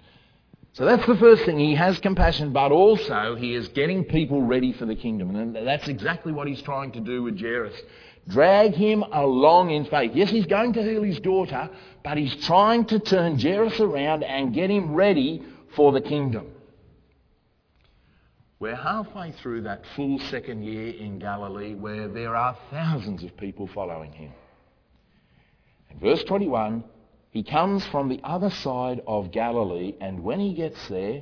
So 0.75 0.83
that's 0.83 1.07
the 1.07 1.15
first 1.15 1.45
thing. 1.45 1.57
He 1.57 1.73
has 1.75 1.99
compassion, 1.99 2.51
but 2.51 2.73
also 2.73 3.35
he 3.35 3.53
is 3.53 3.69
getting 3.69 4.03
people 4.03 4.41
ready 4.41 4.73
for 4.73 4.85
the 4.85 4.95
kingdom. 4.95 5.33
And 5.33 5.55
that's 5.55 5.87
exactly 5.87 6.33
what 6.33 6.49
he's 6.49 6.61
trying 6.61 6.91
to 6.91 6.99
do 6.99 7.23
with 7.23 7.39
Jairus. 7.39 7.73
Drag 8.27 8.73
him 8.73 9.01
along 9.01 9.69
in 9.69 9.85
faith. 9.85 10.11
Yes, 10.13 10.29
he's 10.29 10.47
going 10.47 10.73
to 10.73 10.83
heal 10.83 11.03
his 11.03 11.21
daughter, 11.21 11.69
but 12.03 12.17
he's 12.17 12.35
trying 12.45 12.83
to 12.85 12.99
turn 12.99 13.39
Jairus 13.39 13.79
around 13.79 14.23
and 14.23 14.53
get 14.53 14.69
him 14.69 14.93
ready 14.93 15.43
for 15.77 15.93
the 15.93 16.01
kingdom. 16.01 16.47
We're 18.59 18.75
halfway 18.75 19.31
through 19.31 19.61
that 19.61 19.85
full 19.95 20.19
second 20.19 20.63
year 20.63 20.89
in 20.89 21.19
Galilee 21.19 21.73
where 21.73 22.09
there 22.09 22.35
are 22.35 22.57
thousands 22.69 23.23
of 23.23 23.37
people 23.37 23.67
following 23.67 24.11
him. 24.11 24.33
In 25.89 25.99
verse 25.99 26.23
21, 26.25 26.83
he 27.35 27.43
comes 27.43 27.85
from 27.87 28.07
the 28.07 28.21
other 28.23 28.49
side 28.49 29.01
of 29.05 29.29
Galilee, 29.29 29.93
and 29.99 30.23
when 30.23 30.39
he 30.39 30.53
gets 30.53 30.87
there, 30.87 31.21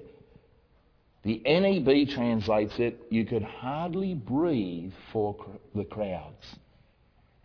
The 1.23 1.41
NEB 1.45 2.09
translates 2.09 2.77
it, 2.79 3.01
you 3.09 3.25
could 3.25 3.43
hardly 3.43 4.13
breathe 4.13 4.91
for 5.11 5.37
the 5.73 5.85
crowds. 5.85 6.45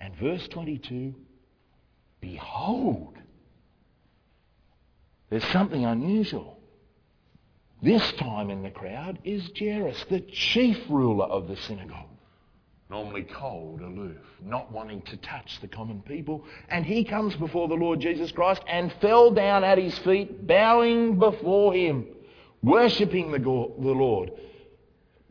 And 0.00 0.14
verse 0.16 0.46
22, 0.48 1.14
behold, 2.20 3.14
there's 5.30 5.46
something 5.46 5.84
unusual. 5.84 6.58
This 7.80 8.12
time 8.14 8.50
in 8.50 8.64
the 8.64 8.70
crowd 8.70 9.20
is 9.22 9.48
Jairus, 9.56 10.04
the 10.10 10.20
chief 10.20 10.78
ruler 10.88 11.26
of 11.26 11.46
the 11.46 11.56
synagogue. 11.56 12.17
Normally 12.90 13.24
cold, 13.24 13.82
aloof, 13.82 14.16
not 14.42 14.72
wanting 14.72 15.02
to 15.02 15.16
touch 15.18 15.60
the 15.60 15.68
common 15.68 16.00
people. 16.02 16.44
And 16.70 16.86
he 16.86 17.04
comes 17.04 17.36
before 17.36 17.68
the 17.68 17.74
Lord 17.74 18.00
Jesus 18.00 18.32
Christ 18.32 18.62
and 18.66 18.90
fell 19.00 19.30
down 19.30 19.62
at 19.62 19.76
his 19.76 19.98
feet, 19.98 20.46
bowing 20.46 21.18
before 21.18 21.74
him, 21.74 22.06
worshipping 22.62 23.30
the, 23.30 23.38
Lord. 23.40 24.32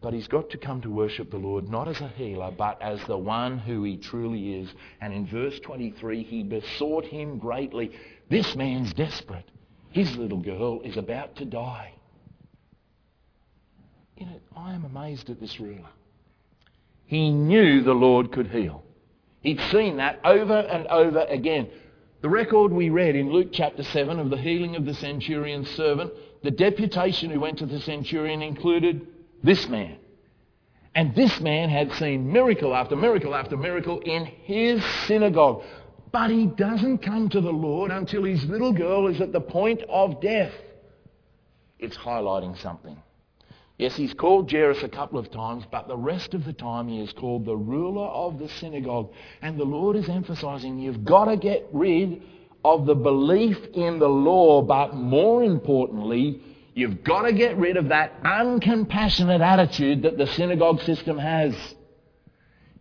But 0.01 0.13
he's 0.13 0.27
got 0.27 0.51
to 0.51 0.59
come 0.59 0.81
to 0.81 0.91
worship 0.91 1.31
the 1.31 1.37
Lord 1.37 1.67
not 1.67 1.87
as 1.87 1.99
a 1.99 2.09
healer, 2.09 2.51
but 2.55 2.79
as 2.79 3.03
the 3.05 3.17
one 3.17 3.57
who 3.57 3.83
he 3.83 3.97
truly 3.97 4.59
is. 4.59 4.69
And 5.01 5.11
in 5.11 5.25
verse 5.25 5.59
23, 5.61 6.21
he 6.21 6.43
besought 6.43 7.05
him 7.05 7.39
greatly. 7.39 7.91
This 8.29 8.55
man's 8.55 8.93
desperate. 8.93 9.49
His 9.89 10.15
little 10.15 10.37
girl 10.37 10.81
is 10.81 10.95
about 10.95 11.35
to 11.37 11.45
die. 11.45 11.93
You 14.15 14.27
know, 14.27 14.39
I 14.55 14.75
am 14.75 14.85
amazed 14.85 15.31
at 15.31 15.39
this 15.39 15.59
ruler. 15.59 15.89
He 17.07 17.31
knew 17.31 17.81
the 17.81 17.93
Lord 17.93 18.31
could 18.31 18.47
heal. 18.47 18.83
He'd 19.41 19.61
seen 19.71 19.97
that 19.97 20.19
over 20.23 20.57
and 20.57 20.87
over 20.87 21.21
again. 21.29 21.69
The 22.21 22.29
record 22.29 22.73
we 22.73 22.89
read 22.89 23.15
in 23.15 23.31
Luke 23.31 23.49
chapter 23.53 23.81
7 23.81 24.19
of 24.19 24.29
the 24.29 24.37
healing 24.37 24.75
of 24.75 24.85
the 24.85 24.93
centurion's 24.93 25.69
servant, 25.69 26.11
the 26.43 26.51
deputation 26.51 27.31
who 27.31 27.39
went 27.39 27.59
to 27.59 27.65
the 27.65 27.79
centurion 27.79 28.41
included 28.41 29.07
this 29.41 29.69
man. 29.69 29.97
And 30.95 31.15
this 31.15 31.39
man 31.39 31.69
had 31.69 31.93
seen 31.93 32.31
miracle 32.31 32.75
after 32.75 32.95
miracle 32.95 33.33
after 33.35 33.55
miracle 33.55 33.99
in 34.01 34.25
his 34.25 34.83
synagogue. 35.05 35.63
But 36.11 36.29
he 36.29 36.47
doesn't 36.47 36.99
come 36.99 37.29
to 37.29 37.39
the 37.39 37.53
Lord 37.53 37.91
until 37.91 38.23
his 38.23 38.43
little 38.45 38.73
girl 38.73 39.07
is 39.07 39.21
at 39.21 39.31
the 39.31 39.39
point 39.39 39.81
of 39.87 40.19
death. 40.19 40.53
It's 41.79 41.95
highlighting 41.95 42.59
something. 42.61 43.01
Yes, 43.77 43.95
he's 43.95 44.13
called 44.13 44.49
Jairus 44.49 44.81
a 44.81 44.89
couple 44.89 45.19
of 45.19 45.29
times, 45.29 45.63
but 45.71 45.87
the 45.87 45.97
rest 45.97 46.33
of 46.33 46.45
the 46.45 46.53
time 46.53 46.87
he 46.87 46.99
is 46.99 47.13
called 47.13 47.45
the 47.45 47.55
ruler 47.55 48.07
of 48.07 48.39
the 48.39 48.49
synagogue. 48.49 49.11
And 49.43 49.59
the 49.59 49.65
Lord 49.65 49.95
is 49.95 50.09
emphasizing 50.09 50.79
you've 50.79 51.05
got 51.05 51.25
to 51.25 51.37
get 51.37 51.67
rid 51.71 52.23
of 52.65 52.87
the 52.87 52.95
belief 52.95 53.57
in 53.75 53.99
the 53.99 54.09
law, 54.09 54.63
but 54.63 54.95
more 54.95 55.43
importantly, 55.43 56.41
you've 56.73 57.03
got 57.03 57.23
to 57.23 57.33
get 57.33 57.55
rid 57.57 57.77
of 57.77 57.89
that 57.89 58.19
uncompassionate 58.23 59.41
attitude 59.41 60.01
that 60.01 60.17
the 60.17 60.25
synagogue 60.25 60.81
system 60.81 61.19
has. 61.19 61.53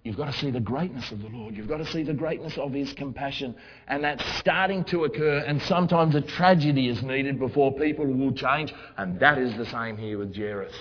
You've 0.06 0.16
got 0.16 0.32
to 0.32 0.38
see 0.38 0.52
the 0.52 0.60
greatness 0.60 1.10
of 1.10 1.20
the 1.20 1.28
Lord. 1.30 1.56
You've 1.56 1.66
got 1.66 1.78
to 1.78 1.86
see 1.86 2.04
the 2.04 2.14
greatness 2.14 2.56
of 2.58 2.72
His 2.72 2.92
compassion. 2.92 3.56
And 3.88 4.04
that's 4.04 4.24
starting 4.36 4.84
to 4.84 5.02
occur. 5.02 5.38
And 5.38 5.60
sometimes 5.62 6.14
a 6.14 6.20
tragedy 6.20 6.88
is 6.88 7.02
needed 7.02 7.40
before 7.40 7.72
people 7.72 8.06
will 8.06 8.30
change. 8.30 8.72
And 8.98 9.18
that 9.18 9.36
is 9.36 9.56
the 9.56 9.66
same 9.66 9.96
here 9.96 10.16
with 10.18 10.32
Jairus. 10.32 10.72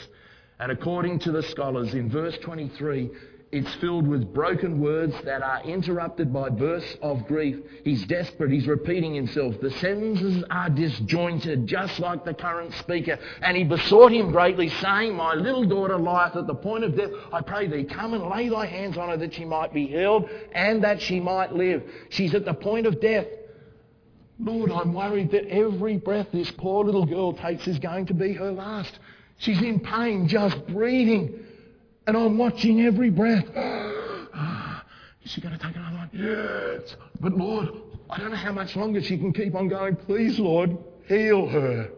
And 0.59 0.71
according 0.71 1.17
to 1.21 1.31
the 1.31 1.41
scholars, 1.41 1.95
in 1.95 2.07
verse 2.07 2.37
23, 2.43 3.09
it's 3.55 3.73
filled 3.75 4.05
with 4.05 4.33
broken 4.33 4.81
words 4.81 5.15
that 5.23 5.41
are 5.41 5.63
interrupted 5.63 6.33
by 6.33 6.49
bursts 6.49 6.97
of 7.01 7.25
grief. 7.25 7.55
He's 7.85 8.05
desperate. 8.05 8.51
He's 8.51 8.67
repeating 8.67 9.15
himself. 9.15 9.55
The 9.61 9.71
sentences 9.71 10.43
are 10.49 10.69
disjointed, 10.69 11.65
just 11.65 11.97
like 11.99 12.25
the 12.25 12.33
current 12.33 12.73
speaker. 12.73 13.17
And 13.41 13.55
he 13.55 13.63
besought 13.63 14.11
him 14.11 14.33
greatly, 14.33 14.67
saying, 14.67 15.15
My 15.15 15.35
little 15.35 15.63
daughter 15.63 15.97
lieth 15.97 16.35
at 16.35 16.47
the 16.47 16.53
point 16.53 16.83
of 16.83 16.97
death. 16.97 17.11
I 17.31 17.39
pray 17.39 17.67
thee, 17.67 17.85
come 17.85 18.13
and 18.13 18.27
lay 18.29 18.49
thy 18.49 18.65
hands 18.65 18.97
on 18.97 19.07
her 19.07 19.15
that 19.15 19.33
she 19.33 19.45
might 19.45 19.73
be 19.73 19.87
healed 19.87 20.29
and 20.51 20.83
that 20.83 21.01
she 21.01 21.21
might 21.21 21.53
live. 21.53 21.81
She's 22.09 22.35
at 22.35 22.43
the 22.43 22.53
point 22.53 22.87
of 22.87 22.99
death. 22.99 23.27
Lord, 24.37 24.69
I'm 24.69 24.93
worried 24.93 25.31
that 25.31 25.47
every 25.47 25.95
breath 25.95 26.27
this 26.33 26.51
poor 26.51 26.83
little 26.83 27.05
girl 27.05 27.31
takes 27.31 27.69
is 27.69 27.79
going 27.79 28.07
to 28.07 28.13
be 28.13 28.33
her 28.33 28.51
last. 28.51 28.99
She's 29.37 29.61
in 29.61 29.79
pain, 29.79 30.27
just 30.27 30.67
breathing. 30.67 31.44
And 32.07 32.15
I'm 32.15 32.37
watching 32.37 32.81
every 32.81 33.09
breath. 33.09 33.45
Ah, 34.37 34.83
is 35.23 35.31
she 35.31 35.39
going 35.39 35.57
to 35.57 35.65
take 35.65 35.77
another 35.77 35.95
one? 35.95 36.09
Yes. 36.11 36.97
But 37.21 37.37
Lord, 37.37 37.69
I 38.09 38.17
don't 38.17 38.31
know 38.31 38.35
how 38.35 38.51
much 38.51 38.75
longer 38.75 39.01
she 39.01 39.17
can 39.17 39.31
keep 39.31 39.55
on 39.55 39.69
going. 39.69 39.95
Please, 39.95 40.37
Lord, 40.39 40.77
heal 41.07 41.47
her. 41.47 41.89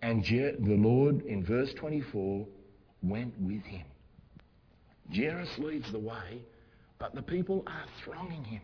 And 0.00 0.28
yet 0.28 0.64
the 0.64 0.74
Lord, 0.76 1.20
in 1.26 1.44
verse 1.44 1.74
24, 1.74 2.46
went 3.02 3.38
with 3.38 3.62
him. 3.64 3.84
Jairus 5.14 5.50
leads 5.58 5.92
the 5.92 5.98
way, 5.98 6.42
but 6.98 7.14
the 7.14 7.22
people 7.22 7.62
are 7.66 7.84
thronging 8.02 8.42
him. 8.44 8.62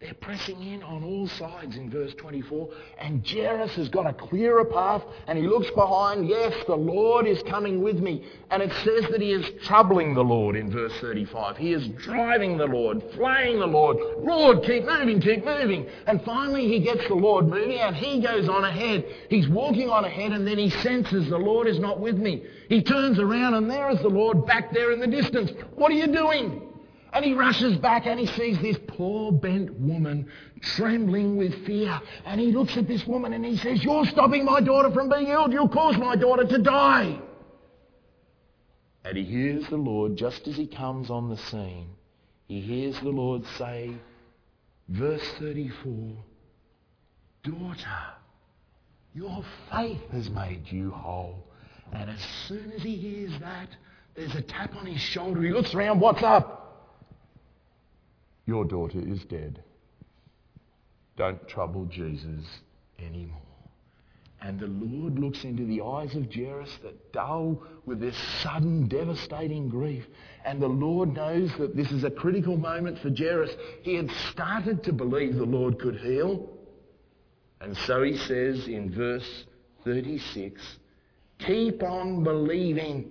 They're 0.00 0.14
pressing 0.14 0.62
in 0.62 0.84
on 0.84 1.02
all 1.02 1.26
sides 1.26 1.74
in 1.76 1.90
verse 1.90 2.14
24. 2.14 2.68
And 3.00 3.26
Jairus 3.28 3.74
has 3.74 3.88
got 3.88 4.06
a 4.06 4.12
clearer 4.12 4.64
path 4.64 5.02
and 5.26 5.36
he 5.36 5.44
looks 5.44 5.68
behind. 5.72 6.28
Yes, 6.28 6.54
the 6.68 6.76
Lord 6.76 7.26
is 7.26 7.42
coming 7.42 7.82
with 7.82 7.98
me. 7.98 8.24
And 8.52 8.62
it 8.62 8.72
says 8.84 9.10
that 9.10 9.20
he 9.20 9.32
is 9.32 9.44
troubling 9.64 10.14
the 10.14 10.22
Lord 10.22 10.54
in 10.54 10.70
verse 10.70 10.92
35. 11.00 11.56
He 11.56 11.72
is 11.72 11.88
driving 11.88 12.56
the 12.56 12.66
Lord, 12.66 13.02
flaying 13.16 13.58
the 13.58 13.66
Lord. 13.66 13.96
Lord, 14.18 14.62
keep 14.62 14.84
moving, 14.84 15.20
keep 15.20 15.44
moving. 15.44 15.88
And 16.06 16.22
finally 16.22 16.68
he 16.68 16.78
gets 16.78 17.08
the 17.08 17.14
Lord 17.14 17.48
moving 17.48 17.80
and 17.80 17.96
he 17.96 18.20
goes 18.20 18.48
on 18.48 18.62
ahead. 18.62 19.04
He's 19.28 19.48
walking 19.48 19.90
on 19.90 20.04
ahead 20.04 20.30
and 20.30 20.46
then 20.46 20.58
he 20.58 20.70
senses 20.70 21.28
the 21.28 21.38
Lord 21.38 21.66
is 21.66 21.80
not 21.80 21.98
with 21.98 22.18
me. 22.18 22.44
He 22.68 22.84
turns 22.84 23.18
around 23.18 23.54
and 23.54 23.68
there 23.68 23.90
is 23.90 23.98
the 24.02 24.08
Lord 24.08 24.46
back 24.46 24.72
there 24.72 24.92
in 24.92 25.00
the 25.00 25.08
distance. 25.08 25.50
What 25.74 25.90
are 25.90 25.96
you 25.96 26.06
doing? 26.06 26.67
And 27.12 27.24
he 27.24 27.34
rushes 27.34 27.76
back 27.78 28.06
and 28.06 28.20
he 28.20 28.26
sees 28.26 28.58
this 28.60 28.76
poor 28.86 29.32
bent 29.32 29.72
woman 29.80 30.28
trembling 30.60 31.36
with 31.36 31.64
fear. 31.64 32.00
And 32.26 32.40
he 32.40 32.52
looks 32.52 32.76
at 32.76 32.86
this 32.86 33.06
woman 33.06 33.32
and 33.32 33.44
he 33.44 33.56
says, 33.56 33.82
You're 33.82 34.04
stopping 34.06 34.44
my 34.44 34.60
daughter 34.60 34.90
from 34.90 35.08
being 35.08 35.26
healed. 35.26 35.52
You'll 35.52 35.68
cause 35.68 35.96
my 35.96 36.16
daughter 36.16 36.44
to 36.44 36.58
die. 36.58 37.18
And 39.04 39.16
he 39.16 39.24
hears 39.24 39.66
the 39.68 39.76
Lord 39.76 40.16
just 40.16 40.46
as 40.46 40.56
he 40.56 40.66
comes 40.66 41.08
on 41.08 41.30
the 41.30 41.36
scene. 41.36 41.88
He 42.46 42.60
hears 42.60 42.98
the 43.00 43.08
Lord 43.08 43.42
say, 43.56 43.94
verse 44.88 45.26
34, 45.38 46.16
Daughter, 47.42 47.84
your 49.14 49.44
faith 49.70 50.10
has 50.12 50.28
made 50.30 50.62
you 50.66 50.90
whole. 50.90 51.46
And 51.92 52.10
as 52.10 52.20
soon 52.46 52.72
as 52.72 52.82
he 52.82 52.96
hears 52.96 53.32
that, 53.40 53.68
there's 54.14 54.34
a 54.34 54.42
tap 54.42 54.74
on 54.76 54.86
his 54.86 55.00
shoulder. 55.00 55.42
He 55.42 55.52
looks 55.52 55.74
around, 55.74 56.00
what's 56.00 56.22
up? 56.22 56.57
Your 58.48 58.64
daughter 58.64 58.98
is 58.98 59.22
dead. 59.24 59.62
Don't 61.18 61.46
trouble 61.46 61.84
Jesus 61.84 62.46
anymore. 62.98 63.42
And 64.40 64.58
the 64.58 64.68
Lord 64.68 65.18
looks 65.18 65.44
into 65.44 65.66
the 65.66 65.82
eyes 65.82 66.14
of 66.14 66.32
Jairus 66.32 66.70
that 66.82 67.12
dull 67.12 67.62
with 67.84 68.00
this 68.00 68.16
sudden 68.42 68.88
devastating 68.88 69.68
grief. 69.68 70.06
And 70.46 70.62
the 70.62 70.68
Lord 70.68 71.12
knows 71.12 71.50
that 71.58 71.76
this 71.76 71.92
is 71.92 72.04
a 72.04 72.10
critical 72.10 72.56
moment 72.56 72.98
for 73.00 73.10
Jairus. 73.14 73.50
He 73.82 73.96
had 73.96 74.10
started 74.30 74.82
to 74.84 74.94
believe 74.94 75.34
the 75.34 75.44
Lord 75.44 75.78
could 75.78 75.96
heal. 75.96 76.48
And 77.60 77.76
so 77.76 78.02
he 78.02 78.16
says 78.16 78.66
in 78.66 78.90
verse 78.94 79.44
36, 79.84 80.62
keep 81.38 81.82
on 81.82 82.24
believing. 82.24 83.10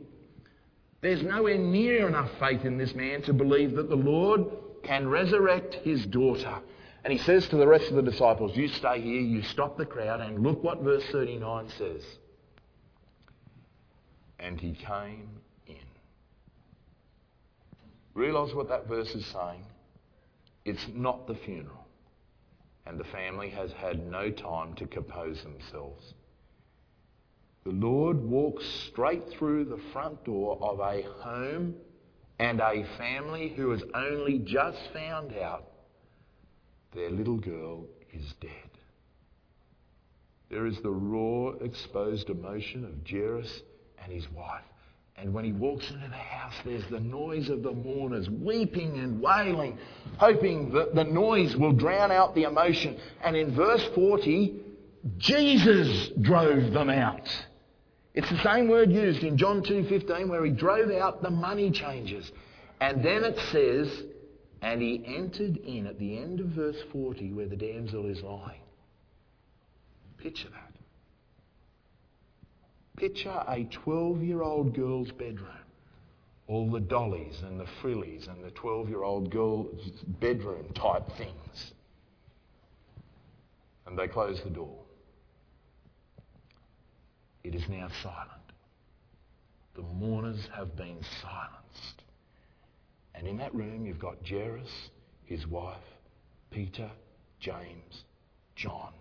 There's 1.02 1.22
nowhere 1.22 1.60
near 1.60 2.08
enough 2.08 2.32
faith 2.40 2.66
in 2.66 2.80
this 2.80 2.96
man 2.96 3.22
to 3.24 3.34
believe 3.34 3.76
that 3.76 3.90
the 3.90 3.96
Lord 3.96 4.48
can 4.88 5.08
resurrect 5.08 5.76
his 5.76 6.06
daughter. 6.06 6.60
And 7.04 7.14
he 7.14 7.20
says 7.20 7.48
to 7.50 7.58
the 7.58 7.68
rest 7.68 7.90
of 7.90 7.96
the 7.96 8.02
disciples, 8.02 8.56
You 8.56 8.68
stay 8.68 9.02
here, 9.02 9.22
you 9.22 9.44
stop 9.44 9.78
the 9.78 9.86
crowd, 9.86 10.22
and 10.22 10.42
look 10.42 10.64
what 10.64 10.82
verse 10.82 11.04
39 11.12 11.70
says. 11.78 12.04
And 14.40 14.60
he 14.60 14.74
came 14.74 15.30
in. 15.68 15.76
Realize 18.14 18.54
what 18.54 18.70
that 18.70 18.88
verse 18.88 19.14
is 19.14 19.26
saying? 19.28 19.64
It's 20.66 20.86
not 20.94 21.28
the 21.28 21.36
funeral. 21.36 21.86
And 22.86 23.00
the 23.00 23.06
family 23.06 23.50
has 23.50 23.72
had 23.74 24.10
no 24.10 24.32
time 24.32 24.74
to 24.76 24.88
compose 24.88 25.44
themselves. 25.44 26.14
The 27.66 27.72
Lord 27.74 28.24
walks 28.24 28.66
straight 28.88 29.30
through 29.30 29.66
the 29.66 29.82
front 29.92 30.24
door 30.24 30.58
of 30.62 30.80
a 30.80 31.02
home 31.22 31.76
and 32.40 32.60
a 32.60 32.86
family 32.98 33.50
who 33.50 33.72
has 33.72 33.84
only 33.94 34.40
just 34.40 34.78
found 34.94 35.34
out 35.38 35.72
their 36.94 37.10
little 37.10 37.38
girl 37.38 37.86
is 38.14 38.34
dead. 38.40 38.52
There 40.50 40.66
is 40.66 40.80
the 40.82 40.92
raw, 40.92 41.54
exposed 41.62 42.30
emotion 42.30 42.86
of 42.86 43.10
Jairus 43.10 43.62
and 44.04 44.12
his 44.12 44.30
wife. 44.32 44.64
And 45.18 45.34
when 45.34 45.44
he 45.44 45.52
walks 45.52 45.90
into 45.90 46.08
the 46.08 46.16
house, 46.16 46.54
there's 46.64 46.86
the 46.92 47.00
noise 47.00 47.50
of 47.50 47.64
the 47.64 47.72
mourners 47.72 48.30
weeping 48.30 49.00
and 49.00 49.20
wailing, 49.20 49.80
hoping 50.18 50.72
that 50.74 50.94
the 50.94 51.04
noise 51.04 51.56
will 51.58 51.74
drown 51.74 52.12
out 52.12 52.36
the 52.36 52.44
emotion. 52.44 52.98
And 53.24 53.36
in 53.36 53.56
verse 53.56 53.84
40, 53.96 54.62
Jesus 55.18 56.10
drove 56.22 56.72
them 56.72 56.92
out. 56.92 57.28
It's 58.18 58.32
the 58.32 58.42
same 58.42 58.68
word 58.68 58.92
used 58.92 59.22
in 59.22 59.38
John 59.38 59.62
2.15 59.62 60.28
where 60.28 60.44
he 60.44 60.50
drove 60.50 60.90
out 60.90 61.22
the 61.22 61.30
money 61.30 61.70
changers. 61.70 62.32
And 62.82 63.06
then 63.06 63.24
it 63.24 63.38
says, 63.52 64.06
and 64.64 64.82
he 64.82 65.04
entered 65.06 65.58
in 65.58 65.86
at 65.86 66.00
the 66.00 66.18
end 66.18 66.40
of 66.40 66.48
verse 66.48 66.78
40 66.92 67.34
where 67.34 67.46
the 67.46 67.56
damsel 67.56 68.08
is 68.08 68.24
lying. 68.24 68.62
Picture 70.18 70.50
that. 70.50 70.74
Picture 72.96 73.44
a 73.48 73.66
12 73.66 74.24
year 74.24 74.42
old 74.42 74.74
girl's 74.74 75.12
bedroom. 75.12 75.52
All 76.48 76.72
the 76.72 76.80
dollies 76.80 77.44
and 77.44 77.60
the 77.60 77.68
frillies 77.84 78.26
and 78.26 78.44
the 78.44 78.50
12 78.50 78.90
year 78.90 79.04
old 79.04 79.30
girl's 79.30 79.92
bedroom 80.20 80.66
type 80.74 81.08
things. 81.20 81.74
And 83.86 83.96
they 83.96 84.08
close 84.08 84.42
the 84.44 84.50
door. 84.50 84.87
It 87.48 87.56
is 87.56 87.70
now 87.70 87.88
silent. 88.04 88.52
The 89.74 89.82
mourners 89.82 90.50
have 90.54 90.76
been 90.76 90.98
silenced. 91.22 92.04
And 93.16 93.26
in 93.26 93.38
that 93.38 93.56
room, 93.56 93.86
you've 93.86 94.00
got 94.00 94.18
Jairus, 94.28 94.90
his 95.24 95.48
wife, 95.48 95.78
Peter, 96.52 96.92
James, 97.40 98.04
John, 98.58 98.92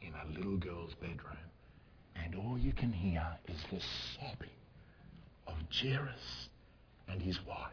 in 0.00 0.14
a 0.14 0.34
little 0.34 0.56
girl's 0.56 0.94
bedroom. 0.94 1.36
And 2.16 2.34
all 2.34 2.56
you 2.56 2.72
can 2.72 2.90
hear 2.90 3.22
is 3.48 3.60
the 3.70 3.82
sobbing 4.14 4.48
of 5.46 5.56
Jairus 5.70 6.48
and 7.06 7.20
his 7.20 7.38
wife. 7.46 7.70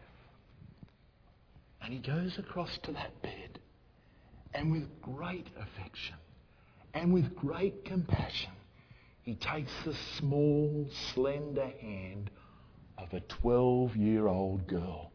And 1.82 1.94
he 1.94 2.00
goes 2.00 2.38
across 2.38 2.78
to 2.84 2.92
that 2.92 3.22
bed 3.22 3.60
and 4.54 4.74
with 4.74 4.90
great 5.02 5.48
affection 5.58 6.16
and 6.94 7.14
with 7.14 7.34
great 7.34 7.86
compassion, 7.86 8.52
he 9.32 9.36
takes 9.38 9.72
the 9.86 9.96
small, 10.18 10.90
slender 11.14 11.72
hand 11.80 12.30
of 12.98 13.14
a 13.14 13.22
12 13.22 13.96
year 13.96 14.28
old 14.28 14.68
girl. 14.68 15.14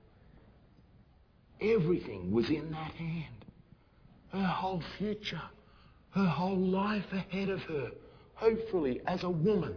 Everything 1.61 2.31
was 2.31 2.49
in 2.49 2.71
that 2.71 2.93
hand. 2.93 3.45
Her 4.33 4.47
whole 4.47 4.83
future, 4.97 5.43
her 6.13 6.25
whole 6.25 6.57
life 6.57 7.05
ahead 7.13 7.51
of 7.51 7.61
her, 7.65 7.91
hopefully 8.33 9.03
as 9.07 9.23
a 9.23 9.29
woman, 9.29 9.77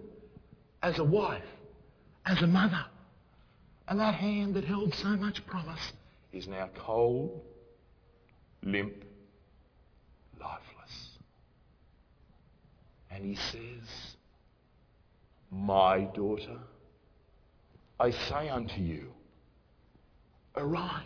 as 0.81 0.99
a 0.99 1.03
wife, 1.03 1.43
as 2.25 2.41
a 2.41 2.47
mother. 2.47 2.85
And 3.89 3.99
that 3.99 4.15
hand 4.15 4.55
that 4.55 4.63
held 4.63 4.95
so 4.95 5.09
much 5.17 5.45
promise 5.47 5.91
is 6.31 6.47
now 6.47 6.69
cold, 6.77 7.41
limp, 8.63 9.03
lifeless. 10.39 11.17
And 13.11 13.25
he 13.25 13.35
says, 13.35 14.08
my 15.51 16.01
daughter, 16.01 16.57
I 17.99 18.11
say 18.11 18.49
unto 18.49 18.81
you, 18.81 19.09
arise. 20.55 21.03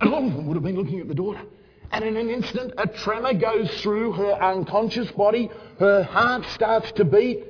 And 0.00 0.12
all 0.12 0.26
of 0.26 0.34
them 0.34 0.46
would 0.46 0.54
have 0.54 0.64
been 0.64 0.76
looking 0.76 1.00
at 1.00 1.08
the 1.08 1.14
daughter. 1.14 1.42
And 1.90 2.04
in 2.04 2.16
an 2.16 2.28
instant, 2.28 2.74
a 2.76 2.86
tremor 2.86 3.34
goes 3.34 3.80
through 3.80 4.12
her 4.12 4.32
unconscious 4.32 5.10
body. 5.12 5.50
Her 5.78 6.02
heart 6.02 6.44
starts 6.46 6.92
to 6.92 7.04
beat. 7.04 7.44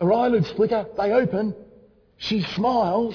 Her 0.00 0.12
eyelids 0.12 0.50
flicker. 0.52 0.86
They 0.96 1.12
open. 1.12 1.54
She 2.18 2.42
smiles, 2.42 3.14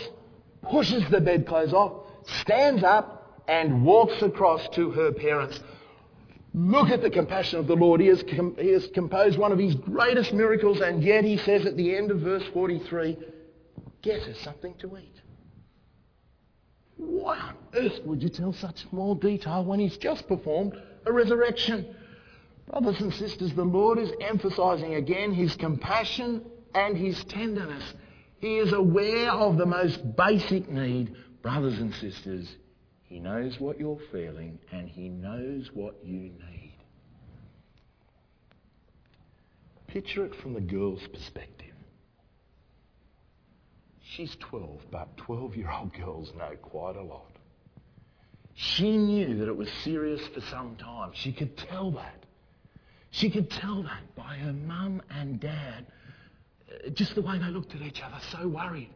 pushes 0.64 1.04
the 1.10 1.22
bedclothes 1.22 1.74
off, 1.74 2.08
stands 2.42 2.84
up, 2.84 3.44
and 3.48 3.86
walks 3.86 4.22
across 4.22 4.68
to 4.70 4.92
her 4.92 5.12
parents. 5.12 5.60
Look 6.54 6.90
at 6.90 7.02
the 7.02 7.10
compassion 7.10 7.60
of 7.60 7.68
the 7.68 7.76
Lord. 7.76 8.00
He 8.00 8.08
has, 8.08 8.24
com- 8.24 8.56
he 8.60 8.70
has 8.70 8.88
composed 8.88 9.40
one 9.40 9.52
of 9.52 9.58
his 9.58 9.74
greatest 9.74 10.34
miracles, 10.34 10.82
and 10.82 11.04
yet 11.04 11.24
he 11.24 11.38
says 11.38 11.66
at 11.66 11.76
the 11.76 11.96
end 11.96 12.12
of 12.12 12.20
verse 12.20 12.44
43 12.54 13.18
Get 14.04 14.22
us 14.24 14.38
something 14.40 14.76
to 14.76 14.98
eat. 14.98 15.22
Why 16.98 17.38
on 17.40 17.56
earth 17.74 18.02
would 18.06 18.22
you 18.22 18.30
tell 18.30 18.54
such 18.54 18.88
small 18.90 19.16
detail 19.16 19.64
when 19.64 19.80
he's 19.80 19.98
just 19.98 20.28
performed 20.28 20.80
a 21.06 21.12
resurrection? 21.12 21.96
Brothers 22.70 23.02
and 23.02 23.14
sisters, 23.14 23.54
the 23.54 23.64
Lord 23.64 23.98
is 23.98 24.12
emphasizing 24.22 24.96
again 24.96 25.34
his 25.34 25.56
compassion 25.56 26.44
and 26.76 26.96
his 26.96 27.24
tenderness. 27.26 27.94
He 28.40 28.58
is 28.58 28.74
aware 28.74 29.32
of 29.32 29.58
the 29.58 29.66
most 29.66 30.16
basic 30.16 30.70
need. 30.70 31.16
Brothers 31.42 31.80
and 31.80 31.94
sisters, 31.96 32.48
he 33.14 33.20
knows 33.20 33.60
what 33.60 33.80
you're 33.80 34.00
feeling 34.12 34.58
and 34.72 34.90
He 34.90 35.08
knows 35.08 35.70
what 35.72 36.04
you 36.04 36.18
need. 36.18 36.76
Picture 39.86 40.26
it 40.26 40.34
from 40.42 40.56
the 40.56 40.60
girl's 40.60 41.08
perspective. 41.14 41.76
She's 44.02 44.36
12, 44.40 44.88
but 44.90 45.16
12 45.18 45.56
year 45.56 45.70
old 45.70 45.94
girls 46.04 46.32
know 46.36 46.56
quite 46.64 46.96
a 46.96 47.04
lot. 47.04 47.38
She 48.56 48.98
knew 48.98 49.38
that 49.38 49.48
it 49.48 49.56
was 49.56 49.70
serious 49.84 50.22
for 50.34 50.42
some 50.50 50.76
time. 50.78 51.12
She 51.14 51.32
could 51.32 51.56
tell 51.56 51.92
that. 51.92 52.26
She 53.12 53.30
could 53.30 53.52
tell 53.52 53.84
that 53.84 54.16
by 54.16 54.38
her 54.38 54.54
mum 54.54 55.04
and 55.12 55.40
dad, 55.40 55.86
uh, 56.68 56.90
just 56.90 57.14
the 57.14 57.22
way 57.22 57.38
they 57.38 57.52
looked 57.52 57.76
at 57.76 57.82
each 57.84 58.02
other, 58.02 58.18
so 58.32 58.48
worried. 58.48 58.90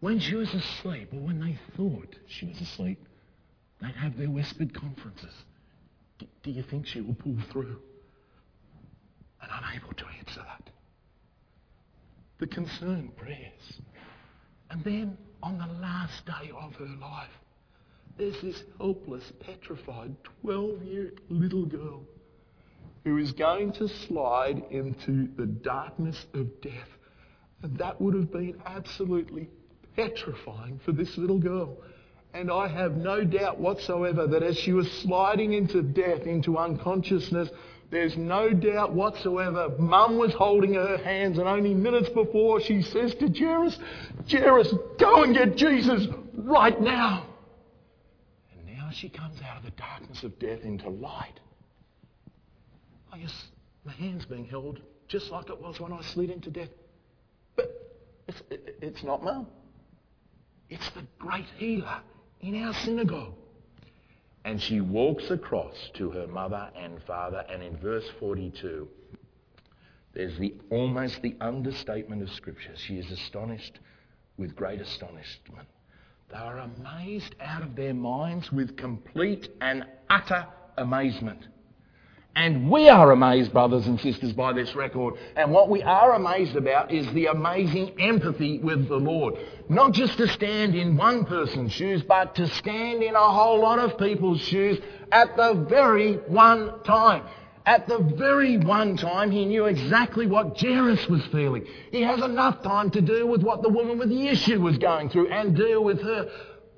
When 0.00 0.18
she 0.18 0.34
was 0.34 0.52
asleep, 0.54 1.12
or 1.12 1.20
when 1.20 1.40
they 1.40 1.58
thought 1.76 2.16
she 2.26 2.46
was 2.46 2.60
asleep, 2.60 2.98
they'd 3.80 3.94
have 3.94 4.16
their 4.16 4.30
whispered 4.30 4.74
conferences. 4.74 5.34
Do 6.42 6.50
you 6.50 6.62
think 6.62 6.86
she 6.86 7.02
will 7.02 7.14
pull 7.14 7.36
through? 7.50 7.80
And 9.42 9.50
unable 9.52 9.94
to 9.94 10.04
answer 10.18 10.40
that. 10.40 10.70
The 12.38 12.46
concerned 12.46 13.16
prayers. 13.16 13.80
And 14.70 14.82
then 14.84 15.18
on 15.42 15.58
the 15.58 15.80
last 15.80 16.24
day 16.24 16.50
of 16.58 16.74
her 16.76 16.96
life, 17.00 17.28
there's 18.16 18.40
this 18.40 18.62
helpless, 18.78 19.32
petrified 19.40 20.14
12 20.42 20.82
year 20.82 21.12
little 21.28 21.66
girl 21.66 22.02
who 23.04 23.18
is 23.18 23.32
going 23.32 23.72
to 23.72 23.88
slide 23.88 24.62
into 24.70 25.28
the 25.36 25.46
darkness 25.46 26.26
of 26.34 26.60
death. 26.60 26.88
And 27.62 27.76
that 27.78 28.00
would 28.00 28.14
have 28.14 28.30
been 28.30 28.60
absolutely 28.66 29.48
petrifying 29.96 30.80
for 30.84 30.92
this 30.92 31.16
little 31.18 31.38
girl. 31.38 31.76
And 32.32 32.50
I 32.50 32.68
have 32.68 32.96
no 32.96 33.24
doubt 33.24 33.58
whatsoever 33.58 34.26
that 34.28 34.42
as 34.42 34.56
she 34.56 34.72
was 34.72 34.90
sliding 34.90 35.52
into 35.52 35.82
death, 35.82 36.22
into 36.22 36.58
unconsciousness, 36.58 37.48
there's 37.90 38.16
no 38.16 38.50
doubt 38.50 38.92
whatsoever 38.92 39.70
Mum 39.78 40.16
was 40.16 40.32
holding 40.32 40.74
her 40.74 40.96
hands, 40.96 41.38
and 41.38 41.48
only 41.48 41.74
minutes 41.74 42.08
before 42.08 42.60
she 42.60 42.82
says 42.82 43.14
to 43.16 43.28
Jairus, 43.28 43.78
Jairus, 44.30 44.72
go 44.98 45.24
and 45.24 45.34
get 45.34 45.56
Jesus 45.56 46.06
right 46.34 46.80
now. 46.80 47.26
And 48.52 48.76
now 48.76 48.90
she 48.92 49.08
comes 49.08 49.40
out 49.42 49.56
of 49.56 49.64
the 49.64 49.72
darkness 49.72 50.22
of 50.22 50.38
death 50.38 50.60
into 50.62 50.88
light. 50.88 51.40
I 53.12 53.18
guess 53.18 53.46
the 53.84 53.90
hand's 53.90 54.24
being 54.24 54.44
held 54.44 54.80
just 55.08 55.32
like 55.32 55.50
it 55.50 55.60
was 55.60 55.80
when 55.80 55.92
I 55.92 56.00
slid 56.02 56.30
into 56.30 56.50
death. 56.50 56.68
But 57.56 57.72
it's, 58.28 58.40
it's 58.80 59.02
not 59.02 59.24
Mum. 59.24 59.48
It's 60.70 60.88
the 60.90 61.04
great 61.18 61.46
healer 61.58 62.00
in 62.40 62.62
our 62.62 62.72
synagogue. 62.72 63.34
And 64.44 64.62
she 64.62 64.80
walks 64.80 65.30
across 65.30 65.90
to 65.94 66.10
her 66.10 66.26
mother 66.26 66.70
and 66.74 67.02
father, 67.02 67.44
and 67.50 67.62
in 67.62 67.76
verse 67.76 68.08
42, 68.18 68.88
there's 70.14 70.38
the 70.38 70.54
almost 70.70 71.20
the 71.22 71.36
understatement 71.40 72.22
of 72.22 72.30
Scripture. 72.30 72.72
She 72.76 72.98
is 72.98 73.10
astonished 73.10 73.80
with 74.38 74.56
great 74.56 74.80
astonishment. 74.80 75.68
They 76.30 76.36
are 76.36 76.58
amazed 76.58 77.34
out 77.40 77.62
of 77.62 77.76
their 77.76 77.94
minds 77.94 78.50
with 78.50 78.76
complete 78.76 79.50
and 79.60 79.84
utter 80.08 80.46
amazement. 80.78 81.46
And 82.36 82.70
we 82.70 82.88
are 82.88 83.10
amazed, 83.10 83.52
brothers 83.52 83.86
and 83.86 84.00
sisters, 84.00 84.32
by 84.32 84.52
this 84.52 84.74
record. 84.76 85.14
And 85.34 85.50
what 85.50 85.68
we 85.68 85.82
are 85.82 86.14
amazed 86.14 86.54
about 86.54 86.92
is 86.92 87.12
the 87.12 87.26
amazing 87.26 88.00
empathy 88.00 88.58
with 88.58 88.88
the 88.88 88.96
Lord. 88.96 89.34
Not 89.68 89.92
just 89.92 90.16
to 90.18 90.28
stand 90.28 90.76
in 90.76 90.96
one 90.96 91.24
person's 91.24 91.72
shoes, 91.72 92.02
but 92.02 92.36
to 92.36 92.46
stand 92.48 93.02
in 93.02 93.16
a 93.16 93.32
whole 93.32 93.60
lot 93.60 93.80
of 93.80 93.98
people's 93.98 94.40
shoes 94.40 94.78
at 95.10 95.36
the 95.36 95.66
very 95.68 96.14
one 96.14 96.82
time. 96.84 97.24
At 97.66 97.88
the 97.88 97.98
very 97.98 98.56
one 98.56 98.96
time, 98.96 99.30
he 99.32 99.44
knew 99.44 99.66
exactly 99.66 100.26
what 100.26 100.58
Jairus 100.58 101.08
was 101.08 101.24
feeling. 101.26 101.66
He 101.90 102.02
has 102.02 102.22
enough 102.22 102.62
time 102.62 102.90
to 102.92 103.00
deal 103.00 103.26
with 103.28 103.42
what 103.42 103.62
the 103.62 103.68
woman 103.68 103.98
with 103.98 104.08
the 104.08 104.28
issue 104.28 104.60
was 104.60 104.78
going 104.78 105.10
through 105.10 105.28
and 105.28 105.56
deal 105.56 105.82
with 105.82 106.00
her. 106.00 106.30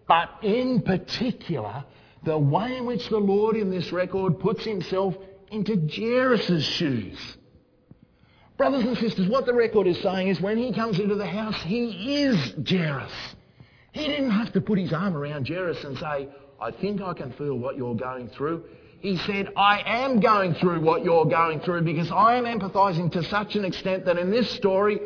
But 0.08 0.30
in 0.42 0.82
particular, 0.82 1.84
the 2.24 2.38
way 2.38 2.76
in 2.78 2.86
which 2.86 3.08
the 3.08 3.18
Lord 3.18 3.56
in 3.56 3.70
this 3.70 3.92
record 3.92 4.40
puts 4.40 4.64
himself 4.64 5.14
into 5.52 5.86
Jairus' 5.86 6.64
shoes. 6.64 7.18
Brothers 8.56 8.84
and 8.84 8.96
sisters, 8.96 9.28
what 9.28 9.44
the 9.44 9.52
record 9.52 9.86
is 9.86 10.00
saying 10.00 10.28
is 10.28 10.40
when 10.40 10.56
he 10.56 10.72
comes 10.72 10.98
into 10.98 11.14
the 11.14 11.26
house, 11.26 11.60
he 11.62 12.22
is 12.22 12.54
Jairus. 12.68 13.12
He 13.92 14.06
didn't 14.06 14.30
have 14.30 14.52
to 14.54 14.60
put 14.62 14.78
his 14.78 14.92
arm 14.92 15.14
around 15.14 15.46
Jairus 15.46 15.84
and 15.84 15.98
say, 15.98 16.28
I 16.60 16.70
think 16.70 17.02
I 17.02 17.12
can 17.12 17.32
feel 17.32 17.54
what 17.54 17.76
you're 17.76 17.94
going 17.94 18.28
through. 18.30 18.64
he 19.00 19.18
said, 19.18 19.52
I 19.56 19.82
am 19.84 20.20
going 20.20 20.54
through 20.54 20.80
what 20.80 21.04
you're 21.04 21.26
going 21.26 21.60
through 21.60 21.82
because 21.82 22.10
I 22.10 22.36
am 22.36 22.44
empathizing 22.44 23.12
to 23.12 23.22
such 23.24 23.54
an 23.54 23.64
extent 23.64 24.06
that 24.06 24.16
in 24.16 24.30
this 24.30 24.50
story, 24.52 25.00